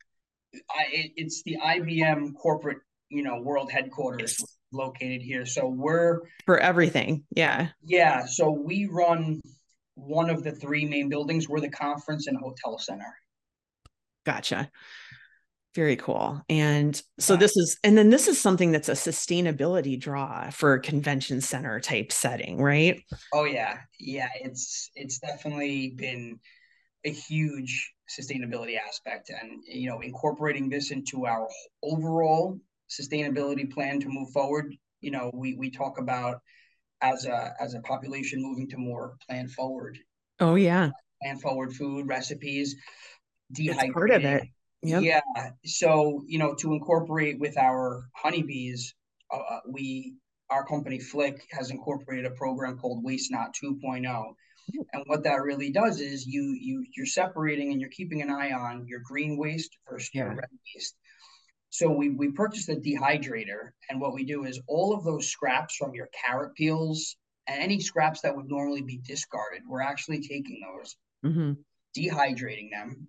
I, 0.55 0.85
it, 0.91 1.13
it's 1.17 1.43
the 1.43 1.59
IBM 1.63 2.35
corporate, 2.41 2.79
you 3.11 3.23
know, 3.23 3.43
world 3.43 3.71
headquarters 3.71 4.37
Yes. 4.41 4.57
located 4.73 5.21
here. 5.21 5.45
So 5.45 5.69
we're 5.69 6.21
For 6.47 6.59
everything. 6.59 7.25
Yeah. 7.31 7.69
yeah. 7.85 8.25
So 8.25 8.51
we 8.51 8.87
run 8.91 9.43
one 9.97 10.31
of 10.31 10.45
the 10.45 10.53
three 10.53 10.87
main 10.87 11.11
buildings. 11.11 11.47
We're 11.47 11.61
the 11.61 11.69
conference 11.69 12.27
and 12.27 12.39
hotel 12.39 12.79
center. 12.79 13.15
Gotcha. 14.25 14.71
Very 15.75 15.97
cool. 15.97 16.43
And 16.49 17.01
so 17.21 17.35
Yeah. 17.35 17.41
this 17.41 17.57
is, 17.57 17.79
and 17.85 17.97
then 17.97 18.11
this 18.11 18.27
is 18.27 18.41
something 18.41 18.73
that's 18.73 18.89
a 18.89 18.93
sustainability 18.93 20.01
draw 20.01 20.51
for 20.51 20.75
a 20.75 20.81
convention 20.81 21.41
center 21.41 21.79
type 21.79 22.11
setting, 22.11 22.61
right? 22.61 23.01
Oh 23.33 23.45
yeah, 23.45 23.79
yeah. 24.01 24.29
It's 24.41 24.91
it's 24.95 25.19
definitely 25.19 25.91
been 25.91 26.39
a 27.05 27.11
huge 27.13 27.93
sustainability 28.09 28.79
aspect, 28.79 29.31
and 29.31 29.63
you 29.67 29.89
know, 29.91 30.01
incorporating 30.01 30.69
this 30.71 30.91
into 30.93 31.27
our 31.27 31.49
overall 31.83 32.59
sustainability 32.91 33.71
plan 33.73 34.01
to 34.01 34.09
move 34.09 34.31
forward. 34.33 34.75
You 35.01 35.13
know, 35.13 35.31
we 35.35 35.55
we 35.55 35.71
talk 35.71 35.99
about 35.99 36.43
as 37.03 37.27
a 37.27 37.55
as 37.61 37.75
a 37.75 37.81
population 37.83 38.43
moving 38.43 38.69
to 38.71 38.79
more 38.79 39.17
plant 39.29 39.51
forward 39.51 39.99
Oh, 40.41 40.55
yeah. 40.55 40.93
plant 41.23 41.41
forward 41.41 41.73
food 41.75 42.07
recipes, 42.09 42.77
It's 43.51 43.85
part 43.93 44.11
of 44.11 44.25
it. 44.25 44.45
Yep. 44.83 45.03
Yeah. 45.03 45.51
So, 45.65 46.23
you 46.27 46.39
know, 46.39 46.55
to 46.55 46.73
incorporate 46.73 47.39
with 47.39 47.59
our 47.59 48.09
honeybees, 48.15 48.95
uh, 49.33 49.39
uh, 49.39 49.61
we, 49.69 50.15
our 50.51 50.65
company 50.65 50.99
FLIK 50.99 51.41
has 51.51 51.71
incorporated 51.71 52.27
a 52.27 52.31
program 52.31 52.79
called 52.79 53.05
Waste 53.05 53.31
Not 53.31 53.55
2.0. 53.63 54.35
And 54.93 55.03
what 55.07 55.25
that 55.25 55.43
really 55.43 55.71
does 55.71 55.99
is 55.99 56.27
you 56.27 56.55
you 56.61 56.85
you're 56.95 57.07
separating 57.07 57.73
and 57.73 57.81
you're 57.81 57.89
keeping 57.89 58.21
an 58.21 58.29
eye 58.29 58.53
on 58.53 58.87
your 58.87 59.01
green 59.03 59.39
waste 59.39 59.75
versus 59.89 60.11
your 60.13 60.29
red 60.29 60.51
waste. 60.75 60.95
So 61.71 61.91
we 61.91 62.11
we 62.11 62.33
purchased 62.33 62.69
a 62.69 62.77
dehydrator, 62.77 63.71
and 63.89 63.99
what 63.99 64.13
we 64.13 64.25
do 64.25 64.45
is 64.45 64.61
all 64.69 64.95
of 64.95 65.05
those 65.05 65.29
scraps 65.29 65.77
from 65.77 65.95
your 65.95 66.11
carrot 66.13 66.55
peels 66.55 67.17
and 67.49 67.63
any 67.63 67.81
scraps 67.81 68.21
that 68.21 68.37
would 68.37 68.49
normally 68.49 68.83
be 68.83 68.99
discarded, 68.99 69.63
we're 69.67 69.81
actually 69.81 70.21
taking 70.21 70.61
those, 70.61 70.97
mm-hmm. 71.25 71.53
dehydrating 71.97 72.71
them, 72.71 73.09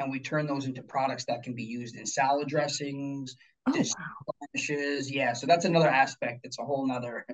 and 0.00 0.10
we 0.10 0.18
turn 0.18 0.46
those 0.46 0.66
into 0.66 0.82
products 0.82 1.24
that 1.26 1.42
can 1.42 1.54
be 1.54 1.62
used 1.62 1.96
in 1.96 2.06
salad 2.06 2.48
dressings, 2.48 3.36
oh, 3.68 3.72
wow. 3.76 3.84
Yeah, 5.06 5.32
so 5.32 5.46
that's 5.46 5.64
another 5.64 5.88
aspect. 5.88 6.40
It's 6.44 6.58
a 6.58 6.64
whole 6.64 6.86
nother. 6.86 7.26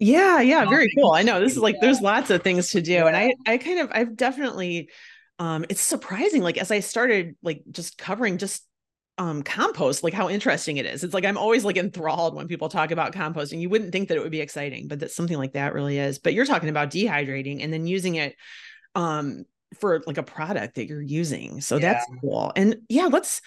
Yeah, 0.00 0.40
yeah, 0.40 0.64
very 0.64 0.88
cool. 0.98 1.12
I 1.12 1.22
know 1.22 1.38
this 1.38 1.52
is 1.52 1.58
like 1.58 1.76
there's 1.80 2.00
lots 2.00 2.30
of 2.30 2.42
things 2.42 2.70
to 2.70 2.82
do, 2.82 2.92
yeah. 2.92 3.06
and 3.06 3.16
I 3.16 3.32
I 3.46 3.58
kind 3.58 3.78
of 3.78 3.90
I've 3.92 4.16
definitely 4.16 4.90
um 5.38 5.64
it's 5.68 5.80
surprising 5.80 6.42
like 6.42 6.58
as 6.58 6.70
I 6.70 6.80
started 6.80 7.36
like 7.42 7.62
just 7.70 7.96
covering 7.96 8.38
just 8.38 8.66
um 9.18 9.44
compost 9.44 10.02
like 10.02 10.12
how 10.12 10.28
interesting 10.28 10.76
it 10.76 10.86
is 10.86 11.04
it's 11.04 11.14
like 11.14 11.24
i'm 11.24 11.38
always 11.38 11.64
like 11.64 11.76
enthralled 11.76 12.34
when 12.34 12.48
people 12.48 12.68
talk 12.68 12.90
about 12.90 13.12
composting 13.12 13.60
you 13.60 13.68
wouldn't 13.68 13.92
think 13.92 14.08
that 14.08 14.16
it 14.16 14.20
would 14.20 14.32
be 14.32 14.40
exciting 14.40 14.88
but 14.88 14.98
that 14.98 15.12
something 15.12 15.38
like 15.38 15.52
that 15.52 15.72
really 15.72 15.98
is 15.98 16.18
but 16.18 16.34
you're 16.34 16.44
talking 16.44 16.68
about 16.68 16.90
dehydrating 16.90 17.62
and 17.62 17.72
then 17.72 17.86
using 17.86 18.16
it 18.16 18.34
um 18.96 19.44
for 19.78 20.02
like 20.06 20.18
a 20.18 20.22
product 20.22 20.76
that 20.76 20.86
you're 20.86 21.02
using 21.02 21.60
so 21.60 21.76
yeah. 21.76 21.92
that's 21.94 22.06
cool 22.20 22.52
and 22.56 22.76
yeah 22.88 23.06
let's 23.06 23.40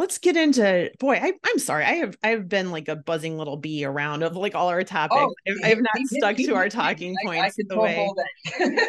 let's 0.00 0.16
get 0.16 0.34
into 0.34 0.90
boy 0.98 1.14
I, 1.14 1.34
am 1.50 1.58
sorry 1.58 1.84
i 1.84 1.92
have 1.92 2.16
i've 2.22 2.48
been 2.48 2.70
like 2.70 2.88
a 2.88 2.96
buzzing 2.96 3.36
little 3.36 3.58
bee 3.58 3.84
around 3.84 4.22
of 4.22 4.34
like 4.34 4.54
all 4.54 4.68
our 4.68 4.82
topics 4.82 5.20
oh, 5.20 5.34
i've, 5.46 5.56
I've 5.62 5.78
not 5.78 6.06
stuck 6.06 6.36
to 6.36 6.54
our 6.54 6.70
talking 6.70 7.14
I, 7.22 7.26
points 7.26 7.56
I, 7.60 7.62
the 7.68 7.78
way 7.78 8.10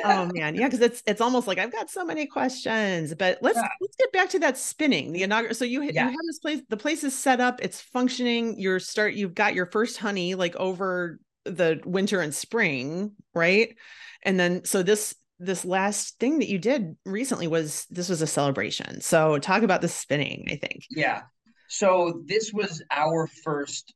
oh 0.06 0.30
man 0.34 0.56
yeah 0.56 0.68
because 0.68 0.80
it's 0.80 1.04
it's 1.06 1.20
almost 1.20 1.48
like 1.48 1.58
i've 1.58 1.72
got 1.72 1.90
so 1.90 2.06
many 2.06 2.26
questions 2.26 3.14
but 3.14 3.40
let's 3.42 3.58
yeah. 3.58 3.68
let's 3.82 3.96
get 3.98 4.12
back 4.14 4.30
to 4.30 4.40
that 4.40 4.58
spinning 4.58 5.12
the 5.12 5.24
inaugural 5.24 5.54
so 5.54 5.66
you, 5.66 5.84
yeah. 5.84 6.06
you 6.06 6.12
have 6.12 6.26
this 6.28 6.40
place 6.40 6.62
the 6.70 6.78
place 6.78 7.04
is 7.04 7.18
set 7.18 7.42
up 7.42 7.60
it's 7.62 7.82
functioning 7.82 8.58
you're 8.58 8.80
start 8.80 9.14
you've 9.14 9.36
got 9.36 9.54
your 9.54 9.66
first 9.66 9.98
honey 9.98 10.34
like 10.36 10.56
over 10.56 11.20
the 11.44 11.82
winter 11.84 12.22
and 12.22 12.34
spring 12.34 13.12
right 13.36 13.76
and 14.24 14.40
then 14.40 14.64
so 14.64 14.82
this 14.82 15.14
this 15.41 15.65
last 15.65 16.19
thing 16.19 16.39
that 16.39 16.50
you 16.50 16.60
did 16.60 16.95
recently 17.05 17.48
was 17.48 17.86
this 17.89 18.10
was 18.10 18.21
a 18.21 18.27
celebration. 18.27 19.01
So 19.01 19.38
talk 19.39 19.63
about 19.63 19.81
the 19.81 19.88
spinning, 19.88 20.45
I 20.50 20.55
think. 20.55 20.86
Yeah. 20.89 21.24
So 21.67 22.21
this 22.25 22.51
was 22.53 22.83
our 22.91 23.27
first 23.43 23.93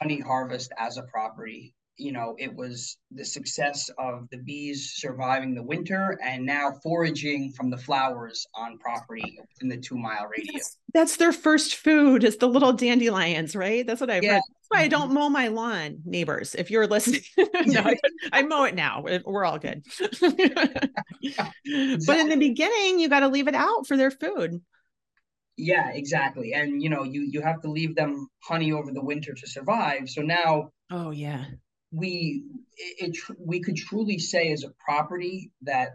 honey 0.00 0.20
harvest 0.20 0.72
as 0.78 0.96
a 0.96 1.02
property 1.02 1.74
you 1.96 2.12
know, 2.12 2.34
it 2.38 2.54
was 2.54 2.96
the 3.12 3.24
success 3.24 3.88
of 3.98 4.28
the 4.30 4.38
bees 4.38 4.94
surviving 4.96 5.54
the 5.54 5.62
winter 5.62 6.18
and 6.22 6.44
now 6.44 6.72
foraging 6.82 7.52
from 7.52 7.70
the 7.70 7.76
flowers 7.76 8.46
on 8.54 8.78
property 8.78 9.38
in 9.60 9.68
the 9.68 9.76
two 9.76 9.96
mile 9.96 10.26
radius. 10.26 10.52
That's, 10.52 10.78
that's 10.92 11.16
their 11.18 11.32
first 11.32 11.76
food 11.76 12.24
is 12.24 12.36
the 12.38 12.48
little 12.48 12.72
dandelions, 12.72 13.54
right? 13.54 13.86
That's 13.86 14.00
what 14.00 14.10
I've 14.10 14.24
yeah. 14.24 14.34
heard. 14.34 14.42
Why 14.74 14.82
I 14.82 14.88
don't 14.88 15.06
mm-hmm. 15.06 15.14
mow 15.14 15.28
my 15.28 15.48
lawn, 15.48 16.00
neighbors. 16.04 16.54
If 16.54 16.70
you're 16.70 16.86
listening, 16.88 17.22
no, 17.36 17.80
I, 17.80 17.96
I, 18.32 18.42
mow 18.42 18.64
it 18.64 18.74
now. 18.74 19.04
We're 19.24 19.44
all 19.44 19.58
good. 19.58 19.84
But 22.06 22.18
in 22.18 22.28
the 22.28 22.36
beginning, 22.38 22.98
you 23.00 23.08
got 23.08 23.20
to 23.20 23.28
leave 23.28 23.48
it 23.48 23.54
out 23.54 23.86
for 23.86 23.96
their 23.96 24.10
food. 24.10 24.60
Yeah, 25.56 25.90
exactly. 25.90 26.52
And 26.52 26.82
you 26.82 26.90
know, 26.90 27.04
you 27.04 27.22
you 27.22 27.40
have 27.40 27.62
to 27.62 27.70
leave 27.70 27.94
them 27.94 28.28
honey 28.42 28.72
over 28.72 28.92
the 28.92 29.02
winter 29.02 29.32
to 29.32 29.46
survive. 29.46 30.08
So 30.08 30.22
now 30.22 30.70
Oh 30.90 31.10
yeah 31.10 31.46
we 31.94 32.44
it, 32.76 33.16
it, 33.16 33.36
we 33.38 33.60
could 33.60 33.76
truly 33.76 34.18
say 34.18 34.52
as 34.52 34.64
a 34.64 34.72
property 34.84 35.52
that 35.62 35.90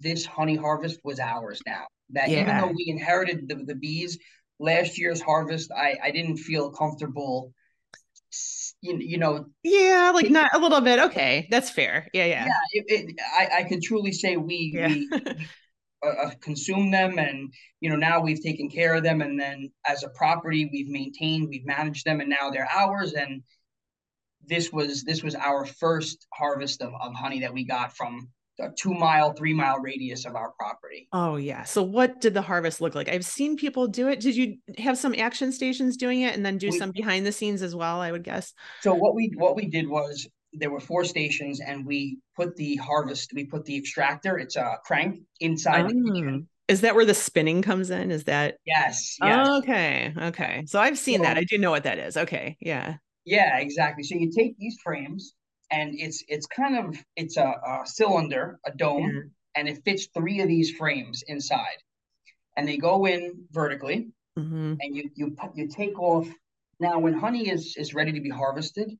this 0.00 0.26
honey 0.26 0.56
harvest 0.56 1.00
was 1.04 1.20
ours 1.20 1.60
now. 1.66 1.86
That 2.10 2.28
yeah. 2.28 2.42
even 2.42 2.58
though 2.58 2.74
we 2.76 2.86
inherited 2.88 3.48
the, 3.48 3.64
the 3.64 3.74
bees, 3.74 4.18
last 4.58 4.98
year's 4.98 5.20
harvest, 5.20 5.70
I, 5.72 5.96
I 6.02 6.10
didn't 6.10 6.38
feel 6.38 6.70
comfortable. 6.70 7.52
You, 8.86 8.98
you 8.98 9.18
know, 9.18 9.46
yeah, 9.62 10.12
like 10.14 10.30
not 10.30 10.50
a 10.54 10.58
little 10.58 10.80
bit. 10.80 10.98
Okay, 10.98 11.48
that's 11.50 11.70
fair. 11.70 12.08
Yeah, 12.12 12.26
yeah. 12.26 12.46
Yeah, 12.46 12.52
it, 12.72 12.84
it, 12.88 13.16
I, 13.36 13.58
I 13.58 13.62
could 13.64 13.82
truly 13.82 14.12
say 14.12 14.36
we, 14.36 14.72
yeah. 14.74 14.88
we 14.88 15.08
uh, 16.04 16.08
uh, 16.08 16.30
consume 16.40 16.90
them 16.90 17.18
and 17.18 17.52
you 17.80 17.88
know 17.88 17.96
now 17.96 18.20
we've 18.20 18.42
taken 18.42 18.68
care 18.68 18.94
of 18.94 19.02
them 19.02 19.22
and 19.22 19.40
then 19.40 19.70
as 19.86 20.04
a 20.04 20.10
property 20.10 20.68
we've 20.70 20.88
maintained 20.88 21.48
we've 21.48 21.64
managed 21.64 22.04
them 22.04 22.20
and 22.20 22.28
now 22.28 22.50
they're 22.50 22.68
ours 22.70 23.14
and 23.14 23.42
this 24.46 24.70
was 24.72 25.04
this 25.04 25.22
was 25.22 25.34
our 25.34 25.64
first 25.64 26.26
harvest 26.34 26.82
of, 26.82 26.92
of 27.00 27.14
honey 27.14 27.40
that 27.40 27.54
we 27.54 27.64
got 27.64 27.96
from 27.96 28.28
a 28.58 28.70
two 28.70 28.94
mile, 28.94 29.32
three 29.32 29.54
mile 29.54 29.78
radius 29.78 30.24
of 30.24 30.34
our 30.34 30.52
property. 30.58 31.08
Oh 31.12 31.36
yeah. 31.36 31.64
So 31.64 31.82
what 31.82 32.20
did 32.20 32.34
the 32.34 32.42
harvest 32.42 32.80
look 32.80 32.94
like? 32.94 33.08
I've 33.08 33.24
seen 33.24 33.56
people 33.56 33.86
do 33.86 34.08
it. 34.08 34.20
Did 34.20 34.36
you 34.36 34.56
have 34.78 34.98
some 34.98 35.14
action 35.16 35.52
stations 35.52 35.96
doing 35.96 36.22
it 36.22 36.34
and 36.34 36.44
then 36.44 36.58
do 36.58 36.70
we, 36.70 36.78
some 36.78 36.90
behind 36.90 37.26
the 37.26 37.32
scenes 37.32 37.62
as 37.62 37.74
well? 37.74 38.00
I 38.00 38.12
would 38.12 38.24
guess. 38.24 38.52
So 38.80 38.94
what 38.94 39.14
we 39.14 39.32
what 39.36 39.56
we 39.56 39.66
did 39.66 39.88
was 39.88 40.26
there 40.52 40.70
were 40.70 40.80
four 40.80 41.04
stations 41.04 41.60
and 41.60 41.86
we 41.86 42.18
put 42.34 42.56
the 42.56 42.76
harvest, 42.76 43.32
we 43.34 43.44
put 43.44 43.64
the 43.64 43.76
extractor, 43.76 44.38
it's 44.38 44.56
a 44.56 44.78
crank 44.84 45.20
inside 45.40 45.86
oh. 45.86 45.88
the 45.88 46.46
Is 46.68 46.80
that 46.80 46.94
where 46.94 47.04
the 47.04 47.14
spinning 47.14 47.62
comes 47.62 47.90
in? 47.90 48.10
Is 48.10 48.24
that 48.24 48.56
yes? 48.64 49.16
yes. 49.22 49.48
Oh, 49.48 49.58
okay. 49.58 50.14
Okay. 50.16 50.64
So 50.66 50.80
I've 50.80 50.98
seen 50.98 51.18
so, 51.18 51.24
that. 51.24 51.36
I 51.36 51.44
do 51.44 51.58
know 51.58 51.70
what 51.70 51.84
that 51.84 51.98
is. 51.98 52.16
Okay. 52.16 52.56
Yeah. 52.60 52.96
Yeah, 53.24 53.58
exactly. 53.58 54.04
So 54.04 54.14
you 54.14 54.30
take 54.30 54.56
these 54.56 54.78
frames, 54.82 55.34
and 55.70 55.98
it's 55.98 56.24
it's 56.28 56.46
kind 56.46 56.76
of 56.76 56.96
it's 57.16 57.36
a, 57.36 57.54
a 57.66 57.82
cylinder, 57.84 58.58
a 58.64 58.72
dome, 58.72 59.10
yeah. 59.10 59.60
and 59.60 59.68
it 59.68 59.82
fits 59.84 60.08
three 60.14 60.40
of 60.40 60.48
these 60.48 60.76
frames 60.76 61.24
inside, 61.26 61.78
and 62.56 62.68
they 62.68 62.76
go 62.76 63.06
in 63.06 63.44
vertically, 63.50 64.08
mm-hmm. 64.38 64.74
and 64.80 64.96
you 64.96 65.10
you 65.14 65.36
you 65.54 65.68
take 65.68 65.98
off. 65.98 66.28
Now, 66.78 66.98
when 66.98 67.14
honey 67.14 67.48
is 67.48 67.74
is 67.76 67.94
ready 67.94 68.12
to 68.12 68.20
be 68.20 68.30
harvested, 68.30 68.90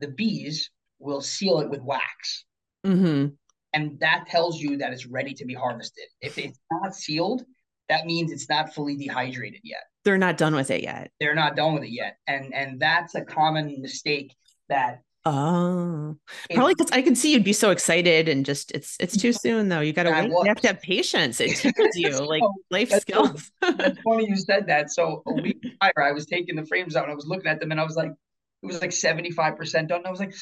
the 0.00 0.08
bees 0.08 0.70
will 0.98 1.20
seal 1.20 1.60
it 1.60 1.70
with 1.70 1.80
wax. 1.82 2.44
Mm-hmm. 2.86 3.28
And 3.74 4.00
that 4.00 4.26
tells 4.28 4.58
you 4.58 4.78
that 4.78 4.92
it's 4.92 5.06
ready 5.06 5.34
to 5.34 5.44
be 5.44 5.54
harvested. 5.54 6.06
If 6.20 6.38
it's 6.38 6.58
not 6.70 6.94
sealed, 6.94 7.44
that 7.88 8.06
means 8.06 8.32
it's 8.32 8.48
not 8.48 8.74
fully 8.74 8.96
dehydrated 8.96 9.60
yet 9.62 9.84
they're 10.08 10.16
not 10.16 10.38
done 10.38 10.54
with 10.54 10.70
it 10.70 10.82
yet. 10.82 11.10
They're 11.20 11.34
not 11.34 11.54
done 11.54 11.74
with 11.74 11.82
it 11.82 11.90
yet, 11.90 12.16
and 12.26 12.54
and 12.54 12.80
that's 12.80 13.14
a 13.14 13.22
common 13.22 13.82
mistake 13.82 14.34
that. 14.68 15.02
Oh, 15.30 16.16
probably 16.54 16.74
because 16.74 16.90
I 16.90 17.02
can 17.02 17.14
see 17.14 17.34
you'd 17.34 17.44
be 17.44 17.52
so 17.52 17.70
excited 17.70 18.30
and 18.30 18.46
just 18.46 18.70
it's 18.70 18.96
it's 18.98 19.14
too 19.14 19.32
soon 19.34 19.68
though. 19.68 19.80
You 19.80 19.92
got 19.92 20.04
to 20.04 20.10
wait. 20.10 20.30
You 20.30 20.44
have 20.46 20.60
to 20.62 20.68
have 20.68 20.80
patience. 20.80 21.38
It 21.38 21.54
teaches 21.54 21.74
you 21.96 22.14
so, 22.14 22.24
like 22.24 22.42
life 22.70 22.88
that's 22.88 23.02
skills. 23.02 23.50
So, 23.62 23.72
that's 23.76 24.00
funny 24.00 24.26
you 24.26 24.36
said 24.36 24.66
that. 24.68 24.90
So 24.90 25.22
a 25.26 25.34
week 25.34 25.62
prior, 25.80 26.08
I 26.08 26.12
was 26.12 26.24
taking 26.24 26.56
the 26.56 26.64
frames 26.64 26.96
out 26.96 27.04
and 27.04 27.12
I 27.12 27.14
was 27.14 27.26
looking 27.26 27.46
at 27.46 27.60
them 27.60 27.72
and 27.72 27.80
I 27.80 27.84
was 27.84 27.94
like, 27.94 28.10
it 28.10 28.66
was 28.66 28.80
like 28.80 28.92
seventy 28.92 29.30
five 29.30 29.56
percent 29.56 29.88
done. 29.88 30.06
I 30.06 30.10
was 30.10 30.18
like, 30.18 30.34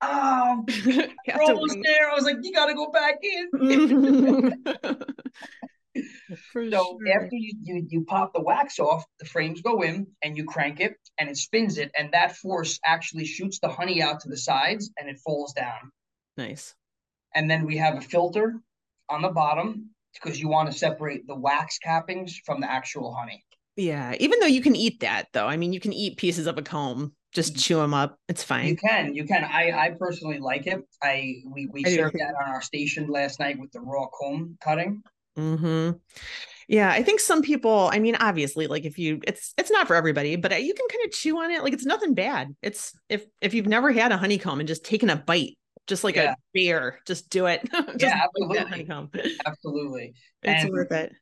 oh, 0.00 0.64
we're 0.86 1.10
almost 1.42 1.78
there. 1.82 2.10
I 2.10 2.14
was 2.14 2.24
like, 2.24 2.36
you 2.40 2.52
got 2.54 2.66
to 2.66 2.74
go 2.74 2.90
back 2.90 3.16
in. 3.22 3.50
Mm-hmm. 3.52 5.02
For 6.52 6.68
so 6.70 6.98
sure. 7.04 7.22
after 7.22 7.36
you, 7.36 7.52
you 7.62 7.86
you 7.88 8.04
pop 8.04 8.32
the 8.32 8.40
wax 8.40 8.78
off, 8.78 9.04
the 9.18 9.26
frames 9.26 9.60
go 9.62 9.82
in 9.82 10.06
and 10.22 10.36
you 10.36 10.44
crank 10.44 10.80
it 10.80 10.96
and 11.18 11.28
it 11.28 11.36
spins 11.36 11.78
it, 11.78 11.90
and 11.96 12.12
that 12.12 12.36
force 12.36 12.80
actually 12.84 13.24
shoots 13.24 13.58
the 13.60 13.68
honey 13.68 14.02
out 14.02 14.20
to 14.20 14.28
the 14.28 14.36
sides 14.36 14.90
and 14.98 15.08
it 15.08 15.18
falls 15.24 15.52
down. 15.52 15.92
Nice. 16.36 16.74
And 17.34 17.50
then 17.50 17.66
we 17.66 17.76
have 17.76 17.96
a 17.96 18.00
filter 18.00 18.54
on 19.08 19.22
the 19.22 19.28
bottom 19.28 19.90
because 20.14 20.40
you 20.40 20.48
want 20.48 20.70
to 20.70 20.76
separate 20.76 21.26
the 21.26 21.34
wax 21.34 21.78
cappings 21.84 22.34
from 22.44 22.60
the 22.60 22.70
actual 22.70 23.14
honey. 23.14 23.44
Yeah, 23.76 24.14
even 24.20 24.38
though 24.38 24.46
you 24.46 24.62
can 24.62 24.76
eat 24.76 25.00
that 25.00 25.28
though. 25.32 25.46
I 25.46 25.56
mean, 25.56 25.72
you 25.72 25.80
can 25.80 25.92
eat 25.92 26.16
pieces 26.16 26.46
of 26.46 26.58
a 26.58 26.62
comb, 26.62 27.12
just 27.32 27.54
mm-hmm. 27.54 27.60
chew 27.60 27.76
them 27.76 27.94
up. 27.94 28.18
It's 28.28 28.44
fine. 28.44 28.68
You 28.68 28.76
can, 28.76 29.14
you 29.14 29.24
can. 29.24 29.44
I 29.44 29.72
I 29.72 29.90
personally 29.98 30.38
like 30.38 30.66
it. 30.66 30.80
I 31.02 31.42
we 31.50 31.66
we 31.66 31.84
I 31.84 31.94
served 31.94 32.14
that 32.14 32.34
on 32.40 32.48
our 32.48 32.62
station 32.62 33.08
last 33.08 33.40
night 33.40 33.58
with 33.58 33.72
the 33.72 33.80
raw 33.80 34.06
comb 34.06 34.56
cutting. 34.62 35.02
Mm-hmm. 35.38 35.96
Yeah, 36.68 36.90
I 36.90 37.02
think 37.02 37.20
some 37.20 37.42
people, 37.42 37.90
I 37.92 37.98
mean, 37.98 38.16
obviously, 38.16 38.66
like 38.66 38.84
if 38.84 38.98
you 38.98 39.20
it's 39.26 39.52
it's 39.58 39.70
not 39.70 39.86
for 39.86 39.96
everybody, 39.96 40.36
but 40.36 40.52
uh, 40.52 40.56
you 40.56 40.72
can 40.74 40.86
kind 40.88 41.04
of 41.04 41.12
chew 41.12 41.38
on 41.38 41.50
it. 41.50 41.62
Like 41.62 41.72
it's 41.72 41.84
nothing 41.84 42.14
bad. 42.14 42.54
It's 42.62 42.92
if 43.08 43.26
if 43.40 43.52
you've 43.54 43.66
never 43.66 43.92
had 43.92 44.12
a 44.12 44.16
honeycomb 44.16 44.60
and 44.60 44.68
just 44.68 44.84
taken 44.84 45.10
a 45.10 45.16
bite, 45.16 45.58
just 45.86 46.04
like 46.04 46.16
yeah. 46.16 46.32
a 46.32 46.36
bear, 46.54 47.00
just 47.06 47.28
do 47.28 47.46
it. 47.46 47.68
just 47.72 48.00
yeah, 48.00 48.22
absolutely. 48.24 48.58
honeycomb. 48.58 49.10
Absolutely. 49.46 50.14
It's 50.46 50.64
and 50.64 50.72
worth 50.72 50.92
it. 50.92 51.12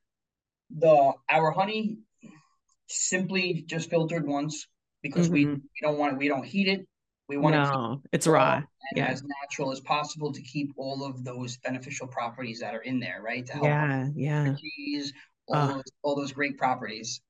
The 0.77 1.12
our 1.31 1.53
honey 1.53 1.98
simply 2.88 3.64
just 3.68 3.88
filtered 3.88 4.27
once 4.27 4.66
because 5.01 5.27
mm-hmm. 5.27 5.35
we, 5.35 5.46
we 5.46 5.81
don't 5.81 5.96
want 5.96 6.14
it, 6.14 6.18
we 6.18 6.27
don't 6.27 6.44
heat 6.44 6.66
it. 6.66 6.88
We 7.33 7.38
want 7.38 7.57
no, 7.57 8.01
to 8.03 8.09
it's 8.12 8.27
raw 8.27 8.62
yeah. 8.95 9.07
as 9.07 9.23
natural 9.42 9.73
as 9.73 9.81
possible 9.81 10.33
to 10.33 10.42
keep 10.42 10.73
all 10.77 11.05
of 11.05 11.25
those 11.25 11.57
beneficial 11.59 12.07
properties 12.07 12.61
that 12.61 12.75
are 12.75 12.83
in 12.83 13.01
there, 13.01 13.21
right? 13.23 13.47
To 13.47 13.53
help 13.53 13.64
yeah, 13.64 14.09
yeah. 14.14 14.55
Cheese, 14.57 15.12
all, 15.49 15.57
uh, 15.57 15.66
those, 15.75 15.83
all 16.03 16.16
those 16.16 16.33
great 16.33 16.59
properties. 16.59 17.21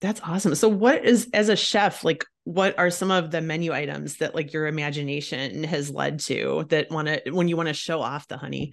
That's 0.00 0.20
awesome. 0.22 0.54
So 0.54 0.68
what 0.68 1.04
is 1.04 1.28
as 1.32 1.48
a 1.48 1.56
chef, 1.56 2.04
like 2.04 2.24
what 2.44 2.78
are 2.78 2.90
some 2.90 3.10
of 3.10 3.30
the 3.30 3.40
menu 3.40 3.72
items 3.72 4.18
that 4.18 4.34
like 4.34 4.52
your 4.52 4.66
imagination 4.66 5.64
has 5.64 5.90
led 5.90 6.20
to 6.20 6.66
that 6.68 6.90
want 6.90 7.08
to 7.08 7.30
when 7.30 7.48
you 7.48 7.56
want 7.56 7.68
to 7.68 7.74
show 7.74 8.02
off 8.02 8.28
the 8.28 8.36
honey? 8.36 8.72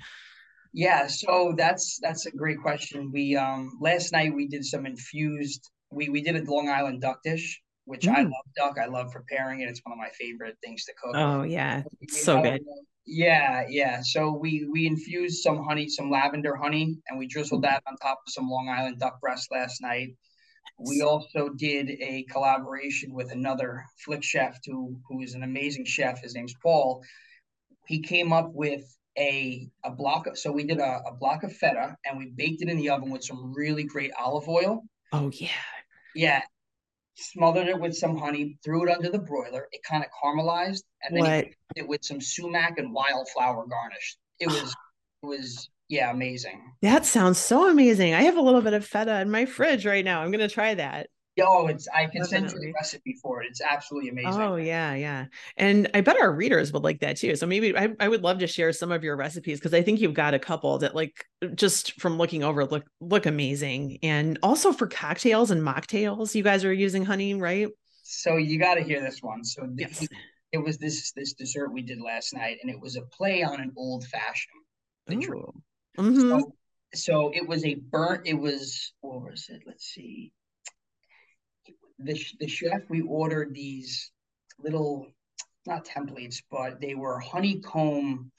Yeah, 0.74 1.08
so 1.08 1.54
that's 1.56 2.00
that's 2.02 2.26
a 2.26 2.32
great 2.32 2.60
question. 2.60 3.12
We 3.12 3.38
um 3.38 3.78
last 3.80 4.12
night 4.12 4.36
we 4.36 4.48
did 4.48 4.66
some 4.66 4.86
infused 4.86 5.70
we 5.92 6.10
we 6.10 6.22
did 6.22 6.36
a 6.36 6.52
Long 6.52 6.68
Island 6.68 7.02
duck 7.02 7.22
dish, 7.24 7.62
which 7.86 8.06
mm. 8.06 8.16
I 8.16 8.22
love 8.22 8.46
duck. 8.56 8.78
I 8.80 8.86
love 8.86 9.12
preparing 9.12 9.62
it. 9.62 9.70
It's 9.70 9.82
one 9.84 9.94
of 9.94 10.00
my 10.00 10.10
favorite 10.10 10.58
things 10.64 10.86
to 10.86 10.94
cook. 11.02 11.16
Oh 11.16 11.44
yeah, 11.44 11.84
so 12.10 12.42
good. 12.42 12.62
Yeah, 13.06 13.66
yeah. 13.68 14.02
So 14.02 14.32
we 14.32 14.68
we 14.72 14.88
infused 14.88 15.42
some 15.44 15.64
honey, 15.64 15.90
some 15.90 16.10
lavender 16.10 16.56
honey, 16.56 16.98
and 17.08 17.20
we 17.20 17.28
drizzled 17.28 17.62
mm. 17.62 17.68
that 17.68 17.84
on 17.88 17.98
top 17.98 18.20
of 18.26 18.34
some 18.34 18.50
Long 18.50 18.70
Island 18.70 19.00
duck 19.00 19.20
breast 19.20 19.50
last 19.52 19.82
night. 19.82 20.16
We 20.80 21.02
also 21.02 21.50
did 21.50 21.90
a 21.90 22.26
collaboration 22.32 23.14
with 23.14 23.32
another 23.32 23.86
FLIK 24.08 24.24
chef 24.24 24.60
who 24.66 24.98
who 25.08 25.22
is 25.22 25.34
an 25.34 25.44
amazing 25.44 25.86
chef. 25.86 26.22
His 26.22 26.36
name's 26.36 26.56
Paul. 26.62 27.04
He 27.86 28.02
came 28.02 28.32
up 28.32 28.52
with 28.54 28.84
a 29.18 29.70
a 29.84 29.92
block 29.92 30.26
of 30.28 30.38
so 30.38 30.52
we 30.52 30.64
did 30.64 30.80
a, 30.80 31.02
a 31.06 31.14
block 31.14 31.44
of 31.44 31.54
feta 31.54 31.96
and 32.06 32.18
we 32.18 32.32
baked 32.36 32.62
it 32.62 32.70
in 32.70 32.78
the 32.78 32.90
oven 32.90 33.12
with 33.12 33.24
some 33.24 33.54
really 33.54 33.84
great 33.84 34.12
olive 34.18 34.48
oil. 34.48 34.84
Oh 35.12 35.30
yeah. 35.34 35.50
Yeah. 36.16 36.42
Smothered 37.16 37.68
it 37.68 37.80
with 37.80 37.96
some 37.96 38.18
honey, 38.18 38.58
threw 38.64 38.88
it 38.88 38.96
under 38.96 39.10
the 39.10 39.20
broiler. 39.20 39.68
It 39.72 39.84
kind 39.84 40.04
of 40.04 40.10
caramelized, 40.12 40.84
and 41.04 41.18
then 41.18 41.46
it 41.76 41.88
with 41.88 42.04
some 42.04 42.20
sumac 42.20 42.80
and 42.80 42.92
wildflower 42.92 43.66
garnish. 43.68 44.18
It 44.40 44.48
was 44.48 44.76
it 45.22 45.26
was 45.28 45.70
yeah, 45.90 46.10
amazing. 46.10 46.74
That 46.82 47.06
sounds 47.06 47.38
so 47.38 47.70
amazing. 47.70 48.14
I 48.16 48.24
have 48.24 48.38
a 48.38 48.42
little 48.42 48.62
bit 48.62 48.74
of 48.74 48.86
feta 48.86 49.22
in 49.22 49.30
my 49.30 49.46
fridge 49.46 49.86
right 49.86 50.04
now. 50.04 50.22
I'm 50.22 50.32
gonna 50.32 50.50
try 50.50 50.74
that. 50.74 51.08
Oh, 51.42 51.66
it's 51.68 51.88
I 51.88 52.06
can 52.06 52.22
Definitely. 52.22 52.50
send 52.50 52.52
you 52.52 52.60
the 52.60 52.74
recipe 52.74 53.18
for 53.20 53.42
it. 53.42 53.48
It's 53.50 53.62
absolutely 53.62 54.10
amazing. 54.10 54.40
Oh 54.40 54.56
yeah, 54.56 54.94
yeah. 54.94 55.26
And 55.58 55.90
I 55.94 56.02
bet 56.02 56.20
our 56.20 56.32
readers 56.32 56.72
would 56.72 56.84
like 56.84 57.00
that 57.00 57.18
too. 57.18 57.36
So 57.36 57.48
maybe 57.48 57.76
I, 57.76 57.90
I 58.00 58.08
would 58.08 58.22
love 58.22 58.38
to 58.40 58.48
share 58.48 58.72
some 58.72 58.92
of 58.92 59.04
your 59.04 59.16
recipes 59.16 59.60
because 59.60 59.74
I 59.74 59.82
think 59.82 60.00
you've 60.00 60.14
got 60.14 60.36
a 60.36 60.40
couple 60.40 60.78
that 60.80 60.94
like 60.94 61.26
just 61.56 62.00
from 62.00 62.18
looking 62.18 62.44
over 62.44 62.66
look 62.66 62.86
look 63.00 63.26
amazing. 63.26 63.98
And 64.04 64.38
also 64.44 64.72
for 64.72 64.86
cocktails 64.86 65.50
and 65.50 65.62
mocktails, 65.62 66.36
you 66.36 66.44
guys 66.44 66.64
are 66.66 66.74
using 66.74 67.04
honey, 67.04 67.34
right? 67.34 67.68
So 68.04 68.38
you 68.38 68.60
gotta 68.60 68.82
hear 68.82 69.02
this 69.02 69.24
one. 69.24 69.44
So 69.44 69.68
yes. 69.76 70.08
it 70.52 70.60
was 70.60 70.78
this 70.78 71.14
this 71.14 71.34
dessert 71.34 71.74
we 71.74 71.82
did 71.82 72.00
last 72.00 72.36
night, 72.36 72.58
and 72.62 72.70
it 72.70 72.80
was 72.80 72.96
a 72.96 73.02
play 73.02 73.42
on 73.42 73.60
an 73.60 73.72
old 73.76 74.06
fashioned. 74.06 74.54
Mm-hmm. 75.10 76.30
So, 76.30 76.54
so 76.94 77.32
it 77.34 77.48
was 77.48 77.66
a 77.66 77.76
burnt, 77.76 78.28
it 78.28 78.36
was 78.36 78.94
what 79.02 79.24
was 79.24 79.48
it? 79.50 79.64
Let's 79.66 79.86
see 79.86 80.32
the, 82.00 82.20
the 82.40 82.48
chef, 82.48 82.82
we 82.90 83.02
ordered 83.02 83.54
these 83.54 84.12
little, 84.60 85.08
not 85.66 85.86
templates, 85.86 86.42
but 86.52 86.82
they 86.82 86.96
were 86.96 87.20
honeycomb 87.20 88.32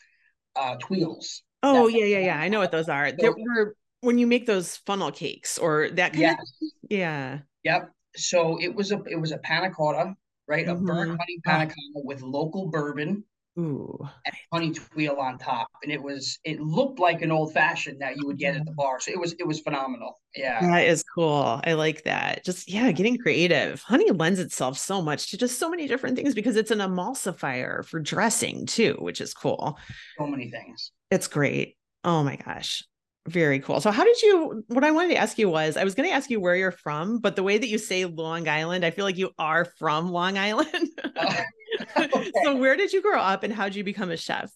uh, 0.56 0.76
tuiles. 0.76 1.42
Oh, 1.62 1.88
yeah, 1.88 2.04
yeah, 2.04 2.18
yeah. 2.18 2.38
I 2.38 2.48
know 2.48 2.60
what 2.60 2.72
those 2.72 2.88
are. 2.88 3.08
So, 3.10 3.16
there 3.18 3.32
were 3.32 3.74
when 4.04 4.18
you 4.18 4.26
make 4.26 4.46
those 4.46 4.76
funnel 4.76 5.10
cakes 5.10 5.58
or 5.58 5.88
that 5.90 6.12
kind 6.12 6.20
yes. 6.20 6.38
of 6.38 6.68
yeah. 6.90 7.38
Yep. 7.64 7.90
So 8.16 8.60
it 8.60 8.72
was 8.72 8.92
a 8.92 9.02
it 9.10 9.16
was 9.16 9.32
a 9.32 9.38
panna 9.38 9.70
cotta, 9.70 10.14
right? 10.46 10.66
Mm-hmm. 10.66 10.84
A 10.84 10.86
burnt 10.86 11.10
mm-hmm. 11.10 11.18
honey 11.18 11.40
panna 11.44 11.66
cotta 11.66 12.04
with 12.04 12.22
local 12.22 12.68
bourbon 12.68 13.24
Ooh. 13.58 13.96
and 14.26 14.34
honey 14.52 14.72
tuile 14.72 15.18
on 15.18 15.38
top. 15.38 15.68
And 15.82 15.92
it 15.92 16.02
was 16.02 16.38
it 16.44 16.60
looked 16.60 16.98
like 16.98 17.22
an 17.22 17.30
old 17.30 17.52
fashioned 17.52 18.00
that 18.00 18.16
you 18.16 18.26
would 18.26 18.38
get 18.38 18.56
at 18.56 18.64
the 18.64 18.72
bar. 18.72 19.00
So 19.00 19.12
it 19.12 19.18
was 19.18 19.32
it 19.34 19.46
was 19.46 19.60
phenomenal. 19.60 20.20
Yeah. 20.34 20.60
That 20.60 20.86
is 20.86 21.04
cool. 21.04 21.60
I 21.64 21.74
like 21.74 22.02
that. 22.04 22.44
Just 22.44 22.68
yeah, 22.68 22.90
getting 22.92 23.16
creative. 23.18 23.80
Honey 23.82 24.10
lends 24.10 24.40
itself 24.40 24.78
so 24.78 25.00
much 25.00 25.30
to 25.30 25.38
just 25.38 25.58
so 25.58 25.70
many 25.70 25.86
different 25.86 26.16
things 26.16 26.34
because 26.34 26.56
it's 26.56 26.70
an 26.72 26.80
emulsifier 26.80 27.84
for 27.84 28.00
dressing 28.00 28.66
too, 28.66 28.96
which 28.98 29.20
is 29.20 29.32
cool. 29.34 29.78
So 30.18 30.26
many 30.26 30.50
things. 30.50 30.90
It's 31.10 31.28
great. 31.28 31.76
Oh 32.02 32.24
my 32.24 32.36
gosh. 32.36 32.82
Very 33.26 33.58
cool. 33.60 33.80
So, 33.80 33.90
how 33.90 34.04
did 34.04 34.20
you? 34.20 34.64
What 34.68 34.84
I 34.84 34.90
wanted 34.90 35.08
to 35.08 35.16
ask 35.16 35.38
you 35.38 35.48
was, 35.48 35.78
I 35.78 35.84
was 35.84 35.94
going 35.94 36.06
to 36.06 36.14
ask 36.14 36.28
you 36.28 36.40
where 36.40 36.56
you're 36.56 36.70
from, 36.70 37.20
but 37.20 37.36
the 37.36 37.42
way 37.42 37.56
that 37.56 37.68
you 37.68 37.78
say 37.78 38.04
Long 38.04 38.46
Island, 38.48 38.84
I 38.84 38.90
feel 38.90 39.06
like 39.06 39.16
you 39.16 39.30
are 39.38 39.64
from 39.64 40.10
Long 40.10 40.36
Island. 40.36 40.90
Oh, 41.16 41.40
uh, 41.96 42.08
okay. 42.14 42.32
So, 42.44 42.56
where 42.56 42.76
did 42.76 42.92
you 42.92 43.02
grow 43.02 43.20
up, 43.20 43.42
and 43.42 43.52
how 43.52 43.64
did 43.64 43.76
you 43.76 43.84
become 43.84 44.10
a 44.10 44.16
chef? 44.16 44.52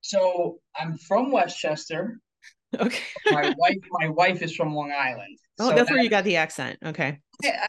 So, 0.00 0.58
I'm 0.76 0.96
from 0.98 1.30
Westchester. 1.30 2.20
Okay. 2.78 3.02
my 3.30 3.54
wife, 3.56 3.76
my 3.90 4.08
wife 4.08 4.42
is 4.42 4.54
from 4.54 4.74
Long 4.74 4.92
Island. 4.92 5.38
Oh, 5.58 5.70
so 5.70 5.74
that's 5.74 5.90
where 5.90 6.02
you 6.02 6.10
got 6.10 6.24
the 6.24 6.36
accent. 6.36 6.78
Okay. 6.84 7.20
Yeah, 7.42 7.66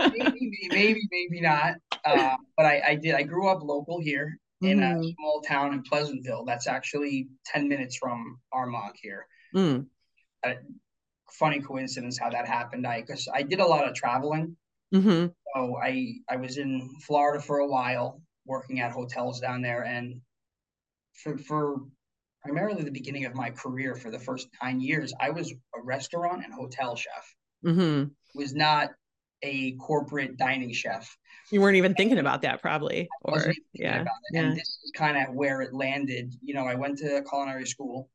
I, 0.00 0.08
maybe, 0.10 0.68
maybe, 0.70 1.00
maybe 1.10 1.40
not. 1.40 1.74
Uh, 2.04 2.36
but 2.56 2.66
I, 2.66 2.82
I 2.88 2.94
did. 2.96 3.14
I 3.14 3.22
grew 3.22 3.48
up 3.48 3.62
local 3.62 4.00
here 4.00 4.38
in 4.62 4.80
mm. 4.80 5.00
a 5.00 5.14
small 5.14 5.42
town 5.46 5.72
in 5.72 5.82
Pleasantville. 5.82 6.44
That's 6.44 6.66
actually 6.66 7.28
ten 7.44 7.68
minutes 7.68 7.96
from 7.96 8.38
Armonk 8.52 8.92
here. 9.00 9.26
Mm. 9.54 9.86
funny 11.32 11.60
coincidence 11.60 12.18
how 12.18 12.30
that 12.30 12.46
happened. 12.46 12.86
I 12.86 13.00
because 13.00 13.28
I 13.32 13.42
did 13.42 13.60
a 13.60 13.66
lot 13.66 13.88
of 13.88 13.94
traveling. 13.94 14.56
Mm-hmm. 14.94 15.26
So 15.54 15.76
I 15.82 16.14
I 16.28 16.36
was 16.36 16.58
in 16.58 16.88
Florida 17.06 17.42
for 17.42 17.58
a 17.58 17.66
while, 17.66 18.20
working 18.46 18.80
at 18.80 18.92
hotels 18.92 19.40
down 19.40 19.62
there, 19.62 19.84
and 19.84 20.20
for 21.14 21.38
for 21.38 21.82
primarily 22.42 22.82
the 22.82 22.90
beginning 22.90 23.24
of 23.24 23.34
my 23.34 23.50
career, 23.50 23.94
for 23.94 24.10
the 24.10 24.18
first 24.18 24.48
nine 24.62 24.80
years, 24.80 25.12
I 25.20 25.30
was 25.30 25.52
a 25.52 25.82
restaurant 25.82 26.44
and 26.44 26.52
hotel 26.52 26.96
chef. 26.96 27.34
Mm-hmm. 27.64 28.08
Was 28.34 28.54
not 28.54 28.90
a 29.42 29.72
corporate 29.76 30.36
dining 30.36 30.72
chef. 30.72 31.16
You 31.50 31.60
weren't 31.60 31.76
even 31.76 31.94
thinking 31.94 32.18
about 32.18 32.42
that, 32.42 32.62
probably. 32.62 33.08
Or 33.22 33.52
yeah, 33.72 34.04
yeah. 34.32 34.40
And 34.40 34.52
this 34.52 34.78
is 34.84 34.92
kind 34.94 35.16
of 35.16 35.34
where 35.34 35.62
it 35.62 35.74
landed. 35.74 36.34
You 36.42 36.54
know, 36.54 36.64
I 36.64 36.74
went 36.74 36.98
to 36.98 37.22
culinary 37.28 37.66
school 37.66 38.08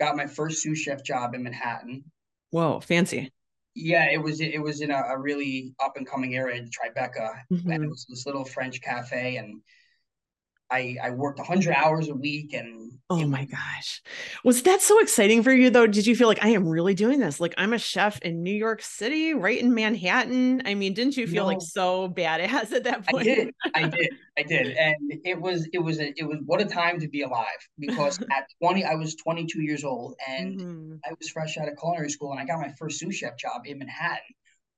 got 0.00 0.16
my 0.16 0.26
first 0.26 0.62
sous 0.62 0.78
chef 0.78 1.04
job 1.04 1.34
in 1.34 1.44
Manhattan. 1.44 2.02
Whoa, 2.50 2.80
fancy. 2.80 3.30
Yeah, 3.74 4.10
it 4.10 4.18
was 4.18 4.40
it 4.40 4.60
was 4.60 4.80
in 4.80 4.90
a, 4.90 5.02
a 5.10 5.18
really 5.18 5.74
up 5.78 5.96
and 5.96 6.06
coming 6.06 6.34
area 6.34 6.60
in 6.60 6.68
Tribeca, 6.68 7.30
mm-hmm. 7.52 7.70
and 7.70 7.84
it 7.84 7.88
was 7.88 8.04
this 8.08 8.26
little 8.26 8.44
French 8.44 8.80
cafe, 8.80 9.36
and 9.36 9.60
I 10.70 10.96
I 11.02 11.10
worked 11.10 11.38
100 11.38 11.74
hours 11.74 12.08
a 12.08 12.14
week 12.14 12.52
and 12.52 12.90
Oh 13.12 13.26
my 13.26 13.44
gosh. 13.44 14.02
Was 14.44 14.62
that 14.62 14.80
so 14.80 15.00
exciting 15.00 15.42
for 15.42 15.52
you 15.52 15.68
though? 15.68 15.88
Did 15.88 16.06
you 16.06 16.14
feel 16.14 16.28
like 16.28 16.44
I 16.44 16.50
am 16.50 16.68
really 16.68 16.94
doing 16.94 17.18
this? 17.18 17.40
Like 17.40 17.52
I'm 17.58 17.72
a 17.72 17.78
chef 17.78 18.20
in 18.22 18.44
New 18.44 18.54
York 18.54 18.82
City, 18.82 19.34
right 19.34 19.60
in 19.60 19.74
Manhattan. 19.74 20.62
I 20.64 20.74
mean, 20.74 20.94
didn't 20.94 21.16
you 21.16 21.26
feel 21.26 21.42
no, 21.42 21.48
like 21.48 21.60
so 21.60 22.08
badass 22.08 22.70
at 22.72 22.84
that 22.84 23.04
point? 23.08 23.26
I 23.26 23.34
did. 23.34 23.54
I 23.74 23.88
did. 23.88 24.10
I 24.38 24.42
did. 24.44 24.76
And 24.76 25.20
it 25.24 25.40
was 25.40 25.68
it 25.72 25.80
was 25.80 25.98
a, 25.98 26.12
it 26.16 26.22
was 26.22 26.38
what 26.46 26.60
a 26.60 26.66
time 26.66 27.00
to 27.00 27.08
be 27.08 27.22
alive 27.22 27.46
because 27.80 28.20
at 28.30 28.46
20 28.62 28.84
I 28.84 28.94
was 28.94 29.16
22 29.16 29.60
years 29.60 29.82
old 29.82 30.14
and 30.28 30.60
mm-hmm. 30.60 30.94
I 31.04 31.12
was 31.18 31.28
fresh 31.30 31.58
out 31.58 31.68
of 31.68 31.76
culinary 31.76 32.10
school 32.10 32.30
and 32.30 32.40
I 32.40 32.44
got 32.44 32.60
my 32.60 32.72
first 32.78 33.00
sous 33.00 33.16
chef 33.16 33.36
job 33.36 33.62
in 33.64 33.80
Manhattan 33.80 34.18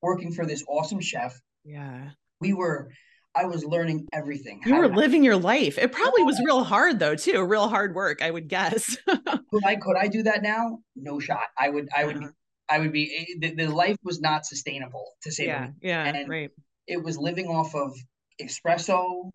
working 0.01 0.33
for 0.33 0.47
this 0.47 0.65
awesome 0.67 1.01
chef. 1.01 1.39
Yeah. 1.65 2.11
We 2.41 2.55
were 2.55 2.91
I 3.35 3.47
was 3.47 3.65
learning 3.65 4.07
everything. 4.13 4.61
You 4.67 4.77
were 4.77 4.89
living 4.89 5.25
your 5.25 5.37
life. 5.37 5.79
It 5.79 5.93
probably 5.93 6.23
was 6.23 6.41
real 6.45 6.65
hard 6.65 6.99
though, 6.99 7.15
too. 7.15 7.43
Real 7.45 7.69
hard 7.69 7.95
work, 7.95 8.23
I 8.23 8.31
would 8.31 8.49
guess. 8.49 8.97
could 9.07 9.65
I 9.65 9.77
could 9.77 9.97
I 9.97 10.09
do 10.09 10.23
that 10.25 10.43
now? 10.43 10.79
No 10.97 11.19
shot. 11.19 11.49
I 11.59 11.69
would 11.69 11.89
I 11.97 12.05
would 12.05 12.21
be 12.21 12.27
I 12.69 12.79
would 12.79 12.93
be 12.93 13.15
eh, 13.17 13.35
the, 13.41 13.55
the 13.55 13.69
life 13.69 13.97
was 14.03 14.21
not 14.21 14.47
sustainable 14.47 15.13
to 15.23 15.33
say 15.33 15.47
yeah, 15.47 15.69
Yeah, 15.81 16.05
and 16.05 16.29
right. 16.29 16.51
It 16.87 17.03
was 17.03 17.17
living 17.17 17.47
off 17.47 17.75
of 17.75 17.93
espresso, 18.41 19.31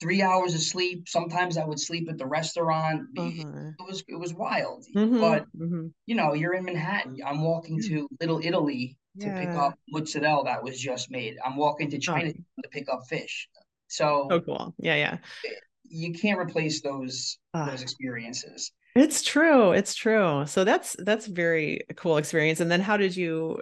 three 0.00 0.22
hours 0.22 0.54
of 0.54 0.60
sleep. 0.60 1.08
Sometimes 1.08 1.58
I 1.58 1.64
would 1.64 1.80
sleep 1.80 2.08
at 2.08 2.18
the 2.18 2.26
restaurant. 2.26 3.02
Uh-huh. 3.16 3.70
It 3.78 3.86
was 3.86 4.04
it 4.08 4.18
was 4.18 4.32
wild. 4.32 4.84
Mm-hmm, 4.96 5.20
but 5.20 5.44
mm-hmm. 5.56 5.88
you 6.06 6.14
know, 6.14 6.34
you're 6.34 6.54
in 6.54 6.64
Manhattan. 6.64 7.16
I'm 7.26 7.42
walking 7.42 7.80
to 7.82 8.08
Little 8.20 8.40
Italy 8.42 8.96
to 9.20 9.30
pick 9.34 9.48
up 9.50 9.78
mozzarella 9.88 10.44
that 10.44 10.62
was 10.62 10.80
just 10.80 11.10
made. 11.10 11.36
I'm 11.44 11.56
walking 11.56 11.90
to 11.90 11.98
China 11.98 12.30
oh. 12.30 12.62
to 12.62 12.68
pick 12.70 12.88
up 12.92 13.00
fish. 13.08 13.48
So 13.88 14.28
oh 14.30 14.40
cool. 14.40 14.74
Yeah, 14.78 14.96
yeah. 14.96 15.18
You 15.84 16.12
can't 16.12 16.38
replace 16.38 16.82
those 16.82 17.38
uh, 17.54 17.70
those 17.70 17.82
experiences. 17.82 18.72
It's 18.94 19.22
true. 19.22 19.72
It's 19.72 19.94
true. 19.94 20.44
So 20.46 20.64
that's 20.64 20.96
that's 21.00 21.26
very 21.26 21.80
cool 21.96 22.16
experience. 22.16 22.60
And 22.60 22.70
then 22.70 22.80
how 22.80 22.96
did 22.96 23.16
you 23.16 23.60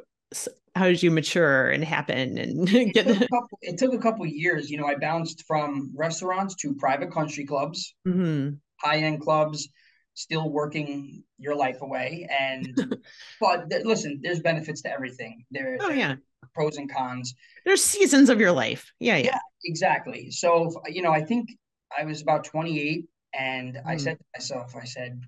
how 0.77 0.85
did 0.85 1.03
you 1.03 1.11
mature 1.11 1.71
and 1.71 1.83
happen 1.83 2.37
and 2.38 2.69
it 2.75 2.92
get 2.92 3.07
took, 3.07 3.19
couple, 3.31 3.59
it 3.62 3.79
took 3.79 3.95
a 3.95 3.99
couple 3.99 4.27
years 4.27 4.71
you 4.71 4.77
know 4.77 4.87
i 4.87 4.95
bounced 4.95 5.45
from 5.47 5.90
restaurants 5.97 6.55
to 6.55 6.75
private 6.75 7.11
country 7.11 7.47
clubs 7.47 7.95
mm-hmm. 8.07 8.51
high-end 8.81 9.21
clubs 9.21 9.69
still 10.16 10.50
working 10.50 11.22
your 11.38 11.55
life 11.55 11.83
away. 11.83 12.29
And 12.29 12.74
but 13.40 13.70
th- 13.70 13.85
listen, 13.85 14.20
there's 14.22 14.40
benefits 14.40 14.83
to 14.83 14.90
everything. 14.90 15.44
There, 15.50 15.79
oh 15.81 15.90
yeah, 15.90 16.16
pros 16.55 16.76
and 16.79 16.92
cons. 16.92 17.35
There's 17.64 17.83
seasons 17.83 18.29
of 18.29 18.40
your 18.40 18.52
life. 18.52 18.90
Yeah, 18.98 19.16
yeah, 19.16 19.26
yeah 19.26 19.38
exactly. 19.64 20.31
So 20.31 20.83
you 20.88 21.02
know, 21.02 21.12
I 21.12 21.22
think 21.22 21.50
I 21.96 22.05
was 22.05 22.20
about 22.20 22.44
28, 22.44 23.05
and 23.38 23.74
mm. 23.74 23.83
I 23.87 23.96
said 23.96 24.18
to 24.18 24.24
myself, 24.37 24.74
I 24.74 24.85
said, 24.85 25.20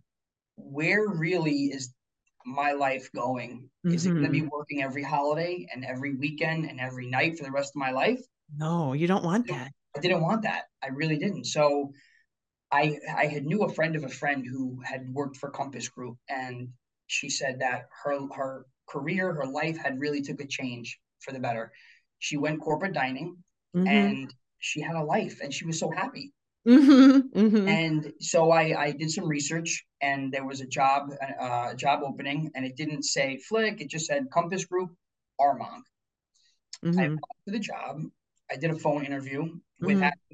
where 0.57 1.07
really 1.07 1.67
is 1.67 1.95
my 2.45 2.73
life 2.73 3.11
going? 3.15 3.69
Mm-hmm. 3.87 3.95
Is 3.95 4.07
it 4.07 4.11
going 4.11 4.25
to 4.25 4.31
be 4.31 4.43
working 4.43 4.83
every 4.83 5.03
holiday 5.03 5.69
and 5.73 5.85
every 5.85 6.15
weekend 6.15 6.65
and 6.65 6.81
every 6.81 7.07
night 7.07 7.39
for 7.39 7.45
the 7.45 7.51
rest 7.51 7.73
of 7.77 7.81
my 7.81 7.91
life? 7.91 8.21
No, 8.57 8.95
you 8.95 9.07
don't 9.07 9.25
want 9.25 9.47
that. 9.49 9.71
I 9.97 10.01
didn't 10.01 10.23
want 10.23 10.43
that. 10.43 10.65
I 10.83 10.89
really 10.89 11.19
didn't. 11.19 11.45
So 11.45 11.93
I 12.71 12.99
I 13.17 13.27
had 13.27 13.47
knew 13.47 13.63
a 13.65 13.73
friend 13.73 13.97
of 13.97 14.05
a 14.05 14.09
friend 14.09 14.47
who 14.47 14.81
had 14.85 15.13
worked 15.13 15.37
for 15.37 15.51
Compass 15.51 15.89
Group, 15.89 16.17
and 16.29 16.69
she 17.07 17.31
said 17.31 17.61
that 17.61 17.89
her 18.05 18.19
her 18.35 18.67
career, 18.89 19.33
her 19.35 19.47
life 19.47 19.77
had 19.77 20.01
really 20.01 20.23
took 20.23 20.41
a 20.41 20.47
change 20.47 20.99
for 21.21 21.33
the 21.33 21.39
better. 21.39 21.73
She 22.19 22.37
went 22.37 22.61
corporate 22.61 22.95
dining 22.95 23.37
mm-hmm. 23.75 23.87
and 23.87 24.35
she 24.59 24.81
had 24.81 24.97
a 24.97 25.03
life 25.03 25.41
and 25.43 25.53
she 25.53 25.65
was 25.67 25.79
so 25.79 25.91
happy. 25.91 26.33
Mm-hmm, 26.67 27.39
mm-hmm. 27.39 27.69
And 27.69 28.13
so 28.21 28.51
I, 28.51 28.79
I 28.79 28.91
did 28.91 29.11
some 29.11 29.27
research, 29.27 29.87
and 30.03 30.31
there 30.31 30.45
was 30.45 30.61
a 30.61 30.67
job 30.67 31.11
uh, 31.41 31.73
job 31.75 32.01
opening, 32.05 32.51
and 32.55 32.67
it 32.67 32.77
didn't 32.77 33.05
say 33.05 33.39
FLIK; 33.49 33.81
it 33.81 33.89
just 33.89 34.07
said 34.07 34.31
Compass 34.31 34.67
Group, 34.67 34.91
Armonk. 35.41 35.83
Mm-hmm. 36.85 36.99
I 36.99 37.05
applied 37.05 37.39
for 37.45 37.51
the 37.53 37.59
job. 37.59 38.03
I 38.51 38.57
did 38.57 38.71
a 38.71 38.79
phone 38.79 39.07
interview 39.07 39.45
with 39.81 39.99
mm-hmm. 39.99 40.28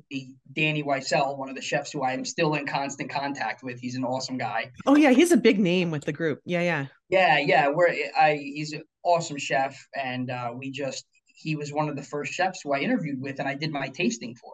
Danny 0.52 0.82
Weissel, 0.82 1.36
one 1.36 1.48
of 1.48 1.56
the 1.56 1.62
chefs 1.62 1.92
who 1.92 2.02
I 2.02 2.12
am 2.12 2.24
still 2.24 2.54
in 2.54 2.66
constant 2.66 3.10
contact 3.10 3.62
with. 3.62 3.80
He's 3.80 3.96
an 3.96 4.04
awesome 4.04 4.38
guy. 4.38 4.70
Oh 4.86 4.96
yeah, 4.96 5.10
he's 5.10 5.32
a 5.32 5.36
big 5.36 5.58
name 5.58 5.90
with 5.90 6.04
the 6.04 6.12
group. 6.12 6.40
Yeah, 6.44 6.62
yeah, 6.62 6.86
yeah, 7.08 7.38
yeah. 7.38 7.68
We're 7.68 7.88
I 8.18 8.36
he's 8.36 8.72
an 8.72 8.82
awesome 9.02 9.38
chef, 9.38 9.76
and 9.94 10.30
uh, 10.30 10.50
we 10.56 10.70
just 10.70 11.04
he 11.26 11.56
was 11.56 11.72
one 11.72 11.88
of 11.88 11.96
the 11.96 12.02
first 12.02 12.32
chefs 12.32 12.60
who 12.62 12.72
I 12.72 12.78
interviewed 12.78 13.20
with, 13.20 13.38
and 13.38 13.48
I 13.48 13.54
did 13.54 13.72
my 13.72 13.88
tasting 13.88 14.34
for. 14.36 14.52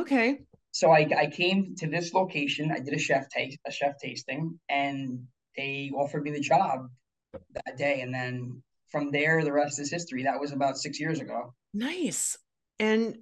Okay. 0.00 0.40
So 0.72 0.90
I, 0.90 1.08
I 1.16 1.26
came 1.26 1.74
to 1.78 1.86
this 1.86 2.12
location. 2.14 2.72
I 2.72 2.80
did 2.80 2.94
a 2.94 2.98
chef 2.98 3.28
taste 3.28 3.58
a 3.66 3.70
chef 3.70 3.94
tasting, 4.02 4.58
and 4.68 5.20
they 5.56 5.90
offered 5.94 6.24
me 6.24 6.32
the 6.32 6.40
job 6.40 6.88
that 7.32 7.76
day. 7.76 8.00
And 8.00 8.12
then 8.12 8.62
from 8.90 9.10
there, 9.10 9.44
the 9.44 9.52
rest 9.52 9.78
is 9.78 9.90
history. 9.90 10.24
That 10.24 10.40
was 10.40 10.52
about 10.52 10.78
six 10.78 10.98
years 10.98 11.20
ago. 11.20 11.54
Nice. 11.72 12.36
And 12.78 13.18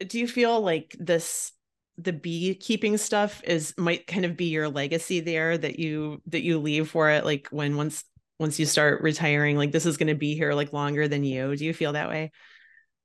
do 0.00 0.18
you 0.18 0.28
feel 0.28 0.60
like 0.60 0.94
this 0.98 1.52
the 1.98 2.12
beekeeping 2.12 2.98
stuff 2.98 3.42
is 3.44 3.74
might 3.78 4.06
kind 4.06 4.24
of 4.24 4.36
be 4.36 4.46
your 4.46 4.68
legacy 4.68 5.20
there 5.20 5.56
that 5.56 5.78
you 5.78 6.20
that 6.26 6.42
you 6.42 6.58
leave 6.58 6.90
for 6.90 7.10
it 7.10 7.24
like 7.24 7.48
when 7.50 7.76
once 7.76 8.04
once 8.38 8.58
you 8.58 8.66
start 8.66 9.00
retiring 9.02 9.56
like 9.56 9.72
this 9.72 9.86
is 9.86 9.96
going 9.96 10.08
to 10.08 10.14
be 10.14 10.34
here 10.34 10.52
like 10.52 10.72
longer 10.72 11.08
than 11.08 11.24
you 11.24 11.56
do 11.56 11.64
you 11.64 11.72
feel 11.72 11.92
that 11.92 12.08
way 12.08 12.30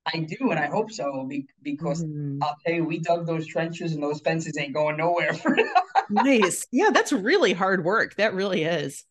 I 0.04 0.18
do, 0.18 0.50
and 0.50 0.58
I 0.58 0.66
hope 0.66 0.90
so, 0.90 1.28
because 1.62 2.02
mm-hmm. 2.02 2.42
I'll 2.42 2.56
tell 2.66 2.74
you, 2.74 2.84
we 2.84 2.98
dug 2.98 3.26
those 3.26 3.46
trenches, 3.46 3.92
and 3.92 4.02
those 4.02 4.20
fences 4.20 4.58
ain't 4.58 4.74
going 4.74 4.96
nowhere. 4.96 5.32
nice, 6.10 6.66
yeah, 6.72 6.90
that's 6.92 7.12
really 7.12 7.52
hard 7.52 7.84
work. 7.84 8.16
That 8.16 8.34
really 8.34 8.64
is. 8.64 9.04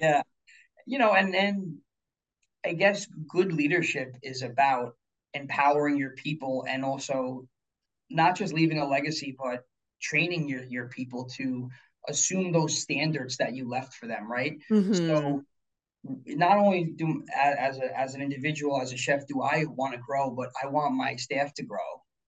Yeah, 0.00 0.22
you 0.86 0.98
know, 0.98 1.12
and 1.12 1.34
and 1.34 1.76
I 2.64 2.72
guess 2.72 3.06
good 3.28 3.52
leadership 3.52 4.16
is 4.22 4.42
about 4.42 4.94
empowering 5.34 5.96
your 5.96 6.10
people, 6.10 6.64
and 6.68 6.84
also 6.84 7.46
not 8.10 8.36
just 8.36 8.52
leaving 8.52 8.78
a 8.78 8.88
legacy, 8.88 9.36
but 9.38 9.64
training 10.00 10.48
your 10.48 10.64
your 10.64 10.88
people 10.88 11.24
to 11.36 11.68
assume 12.08 12.52
those 12.52 12.78
standards 12.78 13.36
that 13.36 13.54
you 13.54 13.68
left 13.68 13.94
for 13.94 14.06
them. 14.06 14.30
Right. 14.30 14.58
Mm-hmm. 14.70 14.94
So 14.94 15.42
not 16.26 16.58
only 16.58 16.84
do 16.84 17.24
as 17.34 17.78
a 17.78 17.98
as 17.98 18.14
an 18.14 18.22
individual 18.22 18.80
as 18.80 18.92
a 18.92 18.96
chef 18.96 19.26
do 19.26 19.42
I 19.42 19.64
want 19.68 19.94
to 19.94 20.00
grow, 20.00 20.30
but 20.30 20.50
I 20.62 20.68
want 20.68 20.94
my 20.94 21.16
staff 21.16 21.52
to 21.54 21.62
grow. 21.64 21.78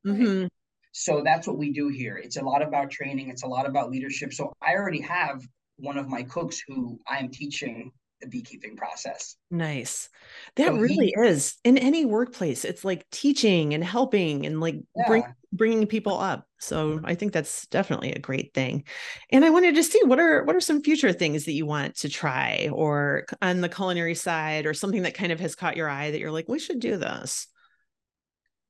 Mm-hmm. 0.07 0.47
So 0.93 1.23
that's 1.25 1.47
what 1.47 1.57
we 1.57 1.73
do 1.73 1.89
here. 1.89 2.17
It's 2.17 2.37
a 2.37 2.43
lot 2.43 2.63
about 2.63 2.91
training. 2.91 3.31
It's 3.31 3.45
a 3.45 3.47
lot 3.47 3.67
about 3.67 3.91
leadership. 3.91 4.35
So 4.35 4.53
I 4.61 4.75
already 4.75 5.01
have 5.03 5.47
one 5.77 5.97
of 5.97 6.09
my 6.09 6.25
cooks 6.25 6.61
who 6.67 6.99
I 7.09 7.19
am 7.19 7.31
teaching 7.31 7.93
the 8.21 8.29
beekeeping 8.29 8.77
process. 8.77 9.37
Nice. 9.51 10.09
That 10.57 10.69
so 10.69 10.77
really 10.77 11.13
he, 11.17 11.27
is 11.27 11.57
in 11.65 11.79
any 11.79 12.05
workplace. 12.05 12.65
It's 12.65 12.85
like 12.85 13.09
teaching 13.11 13.75
and 13.75 13.83
helping 13.83 14.47
and 14.47 14.61
like 14.61 14.77
yeah. 14.97 15.07
bring, 15.07 15.25
bringing 15.53 15.87
people 15.87 16.19
up. 16.19 16.47
So 16.59 17.01
I 17.05 17.15
think 17.15 17.33
that's 17.33 17.67
definitely 17.69 18.13
a 18.13 18.19
great 18.19 18.53
thing. 18.53 18.85
And 19.31 19.45
I 19.45 19.51
wanted 19.51 19.75
to 19.75 19.83
see 19.83 20.01
what 20.05 20.19
are 20.19 20.45
what 20.45 20.55
are 20.55 20.61
some 20.61 20.83
future 20.83 21.13
things 21.13 21.47
that 21.47 21.53
you 21.53 21.67
want 21.67 21.97
to 21.97 22.09
try 22.09 22.69
or 22.73 23.25
on 23.41 23.61
the 23.61 23.69
culinary 23.69 24.15
side 24.15 24.67
or 24.67 24.75
something 24.75 25.03
that 25.03 25.15
kind 25.15 25.33
of 25.33 25.41
has 25.41 25.55
caught 25.55 25.77
your 25.77 25.89
eye 25.89 26.11
that 26.11 26.21
you're 26.21 26.31
like 26.31 26.49
we 26.49 26.59
should 26.59 26.81
do 26.81 26.97
this. 26.97 27.47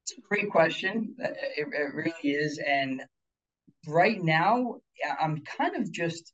It's 0.04 0.18
a 0.18 0.20
great 0.22 0.50
question. 0.50 1.14
It, 1.18 1.36
it 1.56 1.94
really 1.94 2.12
is 2.22 2.60
and 2.66 3.02
right 3.86 4.22
now 4.22 4.76
I'm 5.20 5.42
kind 5.42 5.76
of 5.76 5.90
just 5.90 6.32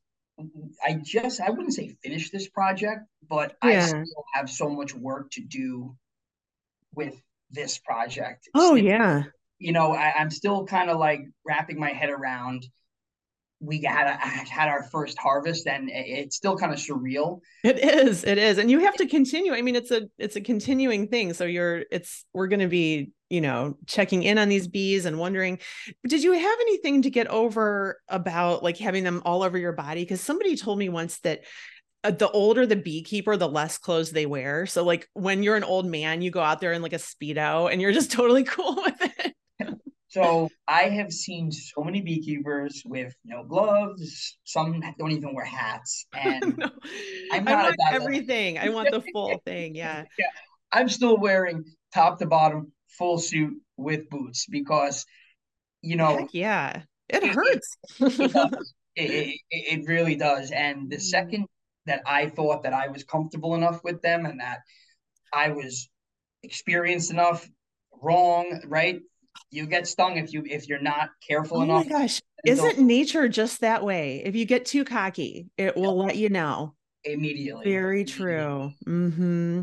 I 0.86 0.94
just 1.02 1.40
I 1.40 1.50
wouldn't 1.50 1.74
say 1.74 1.96
finish 2.02 2.30
this 2.30 2.48
project, 2.48 3.06
but 3.28 3.56
yeah. 3.62 3.70
I 3.70 3.80
still 3.80 4.24
have 4.34 4.50
so 4.50 4.68
much 4.68 4.94
work 4.94 5.30
to 5.32 5.40
do 5.40 5.96
with 6.94 7.14
this 7.50 7.78
project. 7.78 8.48
Oh 8.54 8.74
yeah. 8.74 9.24
You 9.58 9.72
know, 9.72 9.92
I, 9.92 10.20
am 10.20 10.30
still 10.30 10.66
kind 10.66 10.90
of 10.90 10.98
like 10.98 11.22
wrapping 11.46 11.78
my 11.78 11.90
head 11.90 12.10
around. 12.10 12.66
We 13.60 13.82
had 13.82 14.06
a, 14.06 14.16
had 14.16 14.68
our 14.68 14.84
first 14.84 15.18
harvest, 15.18 15.66
and 15.66 15.88
it's 15.90 16.36
still 16.36 16.56
kind 16.56 16.72
of 16.72 16.78
surreal. 16.78 17.40
It 17.64 17.78
is, 17.78 18.24
it 18.24 18.38
is, 18.38 18.58
and 18.58 18.70
you 18.70 18.80
have 18.80 18.96
to 18.96 19.06
continue. 19.06 19.54
I 19.54 19.62
mean, 19.62 19.76
it's 19.76 19.90
a 19.90 20.08
it's 20.18 20.36
a 20.36 20.40
continuing 20.40 21.08
thing. 21.08 21.32
So 21.32 21.44
you're 21.44 21.84
it's 21.90 22.24
we're 22.32 22.48
going 22.48 22.60
to 22.60 22.68
be 22.68 23.12
you 23.30 23.40
know 23.40 23.76
checking 23.86 24.22
in 24.22 24.38
on 24.38 24.48
these 24.48 24.68
bees 24.68 25.04
and 25.04 25.18
wondering 25.18 25.58
did 26.06 26.22
you 26.22 26.32
have 26.32 26.58
anything 26.60 27.02
to 27.02 27.10
get 27.10 27.26
over 27.26 28.00
about 28.08 28.62
like 28.62 28.78
having 28.78 29.04
them 29.04 29.22
all 29.24 29.42
over 29.42 29.58
your 29.58 29.72
body 29.72 30.02
because 30.02 30.20
somebody 30.20 30.56
told 30.56 30.78
me 30.78 30.88
once 30.88 31.18
that 31.20 31.40
uh, 32.04 32.10
the 32.12 32.30
older 32.30 32.66
the 32.66 32.76
beekeeper 32.76 33.36
the 33.36 33.48
less 33.48 33.78
clothes 33.78 34.12
they 34.12 34.26
wear 34.26 34.64
so 34.66 34.84
like 34.84 35.08
when 35.14 35.42
you're 35.42 35.56
an 35.56 35.64
old 35.64 35.86
man 35.86 36.22
you 36.22 36.30
go 36.30 36.40
out 36.40 36.60
there 36.60 36.72
in 36.72 36.82
like 36.82 36.92
a 36.92 36.96
speedo 36.96 37.70
and 37.70 37.80
you're 37.82 37.92
just 37.92 38.12
totally 38.12 38.44
cool 38.44 38.76
with 38.76 39.02
it 39.02 39.12
so 40.16 40.48
i 40.66 40.84
have 40.84 41.12
seen 41.12 41.52
so 41.52 41.82
many 41.82 42.00
beekeepers 42.00 42.82
with 42.86 43.14
no 43.24 43.44
gloves. 43.44 44.38
Some 44.44 44.82
don't 44.98 45.12
even 45.12 45.34
wear 45.34 45.44
hats. 45.44 46.06
And 46.14 46.56
no. 46.56 46.70
i'm 47.32 47.44
not 47.44 47.66
I 47.66 47.68
want 47.68 47.76
everything. 47.92 48.58
I 48.58 48.70
want 48.70 48.90
the 48.90 49.02
full 49.12 49.38
thing 49.44 49.74
yeah. 49.74 50.04
Yeah. 50.18 50.26
I'm 50.72 50.88
still 50.88 51.18
wearing 51.18 51.64
top 51.94 52.18
to 52.20 52.26
bottom 52.26 52.72
full 52.98 53.18
suit 53.18 53.54
with 53.76 54.08
boots 54.08 54.46
because 54.46 55.04
you 55.82 55.96
know 55.96 56.16
Heck 56.16 56.28
yeah. 56.32 56.82
It, 57.08 57.22
it 57.22 57.34
hurts. 57.34 57.76
it, 58.00 58.64
it, 58.96 59.40
it, 59.50 59.86
really 59.86 60.16
does. 60.16 60.50
And 60.50 60.90
the 60.90 60.96
mm-hmm. 60.96 61.02
second 61.02 61.46
that 61.86 62.02
i 62.06 62.28
thought 62.28 62.62
that 62.64 62.72
i 62.72 62.88
was 62.88 63.04
comfortable 63.04 63.54
enough 63.54 63.80
with 63.84 64.02
them 64.02 64.26
and 64.26 64.40
that 64.40 64.58
i 65.32 65.50
was 65.50 65.88
experienced 66.42 67.10
enough 67.10 67.48
wrong 68.02 68.60
right 68.66 69.00
you 69.50 69.66
get 69.66 69.86
stung 69.86 70.16
if 70.16 70.32
you 70.32 70.42
if 70.46 70.68
you're 70.68 70.80
not 70.80 71.10
careful 71.26 71.58
oh 71.58 71.62
enough 71.62 71.86
my 71.86 72.00
gosh 72.00 72.20
isn't 72.44 72.78
nature 72.78 73.28
just 73.28 73.60
that 73.60 73.82
way 73.84 74.22
if 74.24 74.34
you 74.34 74.44
get 74.44 74.64
too 74.64 74.84
cocky 74.84 75.48
it 75.56 75.76
will 75.76 75.96
let 75.96 76.16
you 76.16 76.28
know 76.28 76.74
immediately 77.04 77.64
very 77.64 78.04
true 78.04 78.70
mm-hmm 78.86 79.62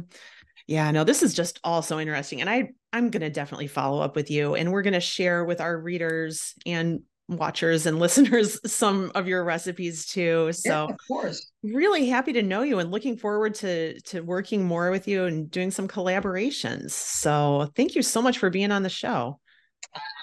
yeah, 0.68 0.92
no, 0.92 1.04
this 1.04 1.24
is 1.24 1.34
just 1.34 1.60
all 1.64 1.82
so 1.82 2.00
interesting. 2.00 2.42
And 2.42 2.50
I 2.50 2.70
I'm 2.92 3.10
gonna 3.10 3.30
definitely 3.30 3.68
follow 3.68 4.02
up 4.02 4.16
with 4.16 4.32
you 4.32 4.56
and 4.56 4.72
we're 4.72 4.82
gonna 4.82 5.00
share 5.00 5.44
with 5.46 5.60
our 5.60 5.78
readers 5.78 6.54
and 6.66 7.02
watchers 7.28 7.86
and 7.86 8.00
listeners 8.00 8.60
some 8.72 9.12
of 9.16 9.28
your 9.28 9.44
recipes 9.44 10.06
too. 10.06 10.52
So 10.54 10.88
yeah, 10.88 10.94
of 10.94 11.00
course. 11.08 11.52
Really 11.64 12.08
happy 12.08 12.34
to 12.34 12.44
know 12.44 12.62
you 12.62 12.80
and 12.80 12.92
looking 12.92 13.18
forward 13.18 13.56
to 13.56 14.00
to 14.02 14.22
working 14.22 14.64
more 14.64 14.92
with 14.92 15.08
you 15.08 15.26
and 15.26 15.50
doing 15.52 15.72
some 15.72 15.88
collaborations. 15.88 16.92
So 16.92 17.70
thank 17.76 17.96
you 17.96 18.02
so 18.02 18.22
much 18.22 18.38
for 18.38 18.50
being 18.50 18.72
on 18.72 18.84
the 18.84 18.90
show. 18.90 19.40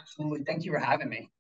Absolutely. 0.01 0.44
Thank 0.44 0.64
you 0.64 0.73
for 0.73 0.79
having 0.79 1.09
me. 1.09 1.31